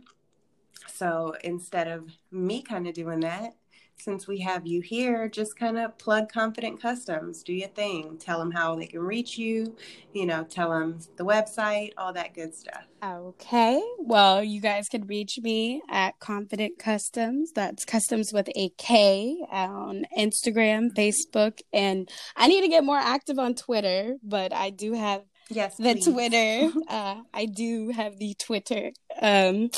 So 0.92 1.34
instead 1.44 1.88
of 1.88 2.10
me 2.30 2.62
kind 2.62 2.88
of 2.88 2.94
doing 2.94 3.20
that, 3.20 3.54
since 4.00 4.26
we 4.26 4.40
have 4.40 4.66
you 4.66 4.80
here, 4.80 5.28
just 5.28 5.58
kind 5.58 5.78
of 5.78 5.96
plug 5.98 6.30
Confident 6.30 6.80
Customs, 6.80 7.42
do 7.42 7.52
your 7.52 7.68
thing, 7.68 8.16
tell 8.18 8.38
them 8.38 8.50
how 8.50 8.74
they 8.74 8.86
can 8.86 9.00
reach 9.00 9.38
you, 9.38 9.76
you 10.12 10.26
know, 10.26 10.44
tell 10.44 10.70
them 10.70 10.98
the 11.16 11.24
website, 11.24 11.92
all 11.96 12.12
that 12.12 12.34
good 12.34 12.54
stuff. 12.54 12.84
Okay. 13.02 13.82
Well, 13.98 14.44
you 14.44 14.60
guys 14.60 14.88
can 14.88 15.06
reach 15.06 15.38
me 15.42 15.80
at 15.88 16.18
Confident 16.18 16.78
Customs. 16.78 17.52
That's 17.52 17.84
customs 17.84 18.32
with 18.32 18.50
a 18.54 18.70
K 18.76 19.36
on 19.50 20.04
Instagram, 20.18 20.90
Facebook, 20.92 21.60
and 21.72 22.10
I 22.36 22.48
need 22.48 22.60
to 22.60 22.68
get 22.68 22.84
more 22.84 22.98
active 22.98 23.38
on 23.38 23.54
Twitter, 23.54 24.16
but 24.22 24.52
I 24.52 24.70
do 24.70 24.92
have 24.92 25.22
Yes, 25.50 25.76
the 25.76 25.92
please. 25.94 26.04
Twitter. 26.06 26.70
Uh, 26.88 27.22
I 27.34 27.46
do 27.46 27.90
have 27.90 28.18
the 28.18 28.34
Twitter. 28.34 28.90
Um, 29.20 29.70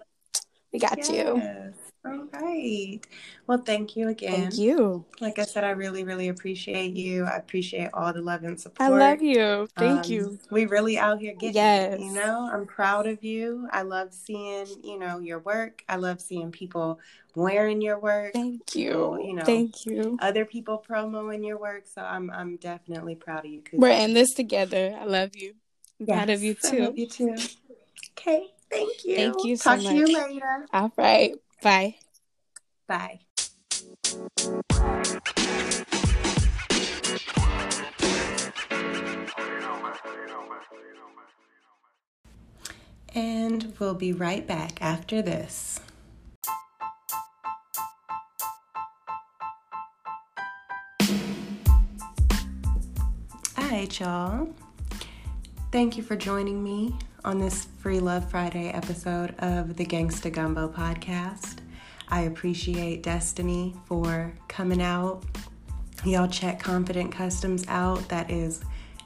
we 0.72 0.78
got 0.78 0.98
yes. 0.98 1.10
you. 1.10 1.72
All 2.04 2.26
right. 2.32 2.98
Well, 3.46 3.58
thank 3.58 3.94
you 3.94 4.08
again. 4.08 4.50
Thank 4.50 4.58
you. 4.58 5.04
Like 5.20 5.38
I 5.38 5.44
said, 5.44 5.64
I 5.64 5.70
really, 5.70 6.02
really 6.02 6.28
appreciate 6.28 6.94
you. 6.94 7.24
I 7.24 7.36
appreciate 7.36 7.90
all 7.92 8.12
the 8.12 8.22
love 8.22 8.42
and 8.42 8.58
support. 8.58 8.80
I 8.80 8.88
love 8.88 9.20
you. 9.20 9.68
Thank 9.76 10.06
um, 10.06 10.12
you. 10.12 10.38
We 10.50 10.64
really 10.64 10.96
out 10.98 11.20
here 11.20 11.34
getting 11.34 11.56
yes. 11.56 11.94
It, 11.94 12.00
you 12.00 12.12
know, 12.12 12.48
I'm 12.50 12.66
proud 12.66 13.06
of 13.06 13.22
you. 13.22 13.68
I 13.70 13.82
love 13.82 14.14
seeing, 14.14 14.66
you 14.82 14.98
know, 14.98 15.18
your 15.18 15.40
work. 15.40 15.84
I 15.90 15.96
love 15.96 16.22
seeing 16.22 16.50
people 16.50 16.98
wearing 17.34 17.82
your 17.82 17.98
work. 17.98 18.32
Thank 18.32 18.74
you. 18.74 19.20
You 19.22 19.34
know, 19.34 19.44
thank 19.44 19.84
you. 19.84 20.16
Other 20.20 20.46
people 20.46 20.78
promoting 20.78 21.44
your 21.44 21.58
work. 21.58 21.84
So 21.86 22.00
I'm 22.00 22.30
I'm 22.30 22.56
definitely 22.56 23.14
proud 23.14 23.44
of 23.44 23.50
you. 23.50 23.62
We're 23.72 23.90
in 23.90 24.14
this 24.14 24.32
together. 24.32 24.96
I 24.98 25.04
love 25.04 25.36
you. 25.36 25.54
I'm 26.00 26.06
yes, 26.06 26.16
proud 26.16 26.30
of 26.30 26.42
you 26.42 26.54
too. 26.54 26.76
I 26.76 26.84
love 26.86 26.98
you 26.98 27.06
too. 27.06 27.36
Okay. 28.18 28.46
Thank 28.70 29.04
you. 29.04 29.16
Thank 29.16 29.44
you 29.44 29.56
so 29.56 29.70
Talk 29.70 29.82
much. 29.82 29.92
to 29.92 29.98
you 29.98 30.06
later. 30.06 30.66
All 30.72 30.92
right. 30.96 31.34
Bye. 31.62 31.96
Bye. 32.86 33.20
And 43.12 43.74
we'll 43.78 43.94
be 43.94 44.12
right 44.12 44.46
back 44.46 44.80
after 44.80 45.20
this. 45.20 45.80
All 53.58 53.68
right, 53.68 54.00
y'all. 54.00 54.48
Thank 55.72 55.96
you 55.96 56.02
for 56.02 56.16
joining 56.16 56.62
me 56.62 56.94
on 57.24 57.38
this 57.38 57.66
Free 57.78 58.00
Love 58.00 58.30
Friday 58.30 58.68
episode 58.68 59.35
of 59.38 59.76
the 59.76 59.85
Gangsta 59.85 60.33
Gumbo 60.33 60.68
podcast. 60.68 61.59
I 62.09 62.22
appreciate 62.22 63.02
Destiny 63.02 63.74
for 63.87 64.33
coming 64.48 64.80
out. 64.80 65.24
Y'all 66.04 66.28
check 66.28 66.61
Confident 66.61 67.12
Customs 67.12 67.64
out. 67.68 68.09
That 68.09 68.30
is 68.30 68.61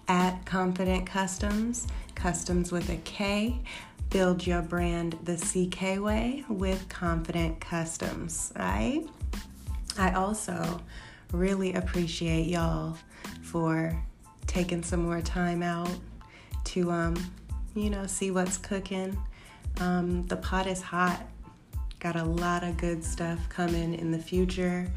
at 0.06 0.44
Confident 0.44 1.06
Customs, 1.06 1.86
customs 2.14 2.70
with 2.70 2.88
a 2.90 2.96
K. 2.98 3.60
Build 4.10 4.46
your 4.46 4.62
brand 4.62 5.18
the 5.24 5.36
CK 5.36 6.00
way 6.00 6.44
with 6.48 6.88
Confident 6.88 7.60
Customs, 7.60 8.52
right? 8.56 9.04
I 9.98 10.12
also 10.12 10.80
really 11.32 11.74
appreciate 11.74 12.46
y'all 12.46 12.96
for 13.42 13.96
taking 14.46 14.82
some 14.82 15.02
more 15.04 15.20
time 15.20 15.62
out 15.62 15.90
to 16.64 16.90
um 16.90 17.16
you 17.74 17.90
know, 17.90 18.06
see 18.06 18.30
what's 18.30 18.56
cooking. 18.56 19.16
Um, 19.80 20.26
the 20.26 20.36
pot 20.36 20.66
is 20.66 20.80
hot. 20.80 21.20
Got 21.98 22.16
a 22.16 22.24
lot 22.24 22.62
of 22.62 22.76
good 22.76 23.02
stuff 23.02 23.38
coming 23.48 23.94
in 23.94 24.10
the 24.10 24.18
future. 24.18 24.88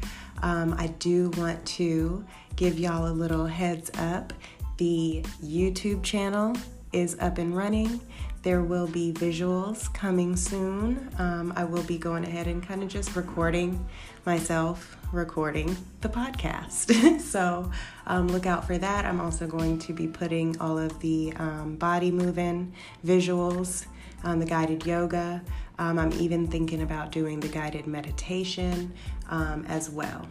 Um, 0.42 0.74
I 0.78 0.88
do 0.98 1.30
want 1.30 1.64
to 1.66 2.24
give 2.56 2.78
y'all 2.78 3.08
a 3.08 3.12
little 3.12 3.46
heads 3.46 3.90
up. 3.98 4.32
The 4.76 5.24
YouTube 5.42 6.02
channel 6.02 6.56
is 6.92 7.16
up 7.20 7.38
and 7.38 7.56
running. 7.56 8.00
There 8.48 8.62
will 8.62 8.86
be 8.86 9.12
visuals 9.12 9.92
coming 9.92 10.34
soon. 10.34 11.10
Um, 11.18 11.52
I 11.54 11.64
will 11.64 11.82
be 11.82 11.98
going 11.98 12.24
ahead 12.24 12.46
and 12.46 12.66
kind 12.66 12.82
of 12.82 12.88
just 12.88 13.14
recording 13.14 13.86
myself 14.24 14.96
recording 15.12 15.76
the 16.00 16.08
podcast. 16.08 17.20
so 17.20 17.70
um, 18.06 18.28
look 18.28 18.46
out 18.46 18.66
for 18.66 18.78
that. 18.78 19.04
I'm 19.04 19.20
also 19.20 19.46
going 19.46 19.78
to 19.80 19.92
be 19.92 20.06
putting 20.06 20.58
all 20.62 20.78
of 20.78 20.98
the 21.00 21.34
um, 21.36 21.76
body 21.76 22.10
moving 22.10 22.72
visuals, 23.04 23.84
the 24.24 24.46
guided 24.46 24.86
yoga. 24.86 25.42
Um, 25.78 25.98
I'm 25.98 26.14
even 26.14 26.46
thinking 26.46 26.80
about 26.80 27.12
doing 27.12 27.40
the 27.40 27.48
guided 27.48 27.86
meditation 27.86 28.94
um, 29.28 29.66
as 29.68 29.90
well. 29.90 30.26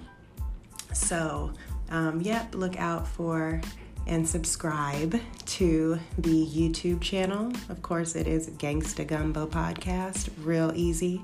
So, 0.91 1.53
um, 1.91 2.19
yep, 2.21 2.55
look 2.55 2.79
out 2.79 3.07
for 3.07 3.61
and 4.07 4.27
subscribe 4.27 5.19
to 5.45 5.99
the 6.17 6.45
YouTube 6.47 7.01
channel. 7.01 7.51
Of 7.69 7.81
course, 7.81 8.15
it 8.15 8.25
is 8.25 8.49
Gangsta 8.51 9.05
Gumbo 9.05 9.45
Podcast, 9.45 10.29
real 10.43 10.71
easy. 10.73 11.21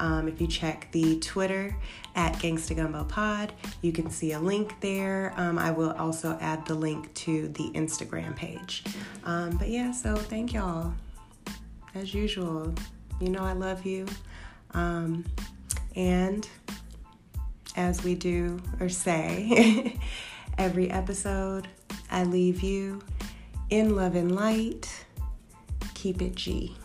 Um, 0.00 0.26
if 0.26 0.40
you 0.40 0.48
check 0.48 0.88
the 0.90 1.18
Twitter 1.20 1.74
at 2.16 2.34
Gangsta 2.34 2.74
Gumbo 2.74 3.04
Pod, 3.04 3.52
you 3.80 3.92
can 3.92 4.10
see 4.10 4.32
a 4.32 4.40
link 4.40 4.80
there. 4.80 5.32
Um, 5.36 5.58
I 5.58 5.70
will 5.70 5.92
also 5.92 6.36
add 6.40 6.66
the 6.66 6.74
link 6.74 7.14
to 7.14 7.48
the 7.48 7.70
Instagram 7.70 8.34
page. 8.34 8.84
Um, 9.24 9.56
but 9.56 9.68
yeah, 9.68 9.92
so 9.92 10.16
thank 10.16 10.52
y'all. 10.52 10.92
As 11.94 12.12
usual, 12.12 12.74
you 13.20 13.28
know 13.28 13.42
I 13.42 13.52
love 13.52 13.86
you. 13.86 14.06
Um, 14.72 15.24
and 15.94 16.48
as 17.76 18.02
we 18.02 18.14
do 18.14 18.60
or 18.80 18.88
say 18.88 19.96
every 20.58 20.90
episode, 20.90 21.68
I 22.10 22.24
leave 22.24 22.62
you 22.62 23.02
in 23.70 23.96
love 23.96 24.14
and 24.14 24.34
light. 24.34 25.04
Keep 25.94 26.22
it 26.22 26.34
G. 26.34 26.76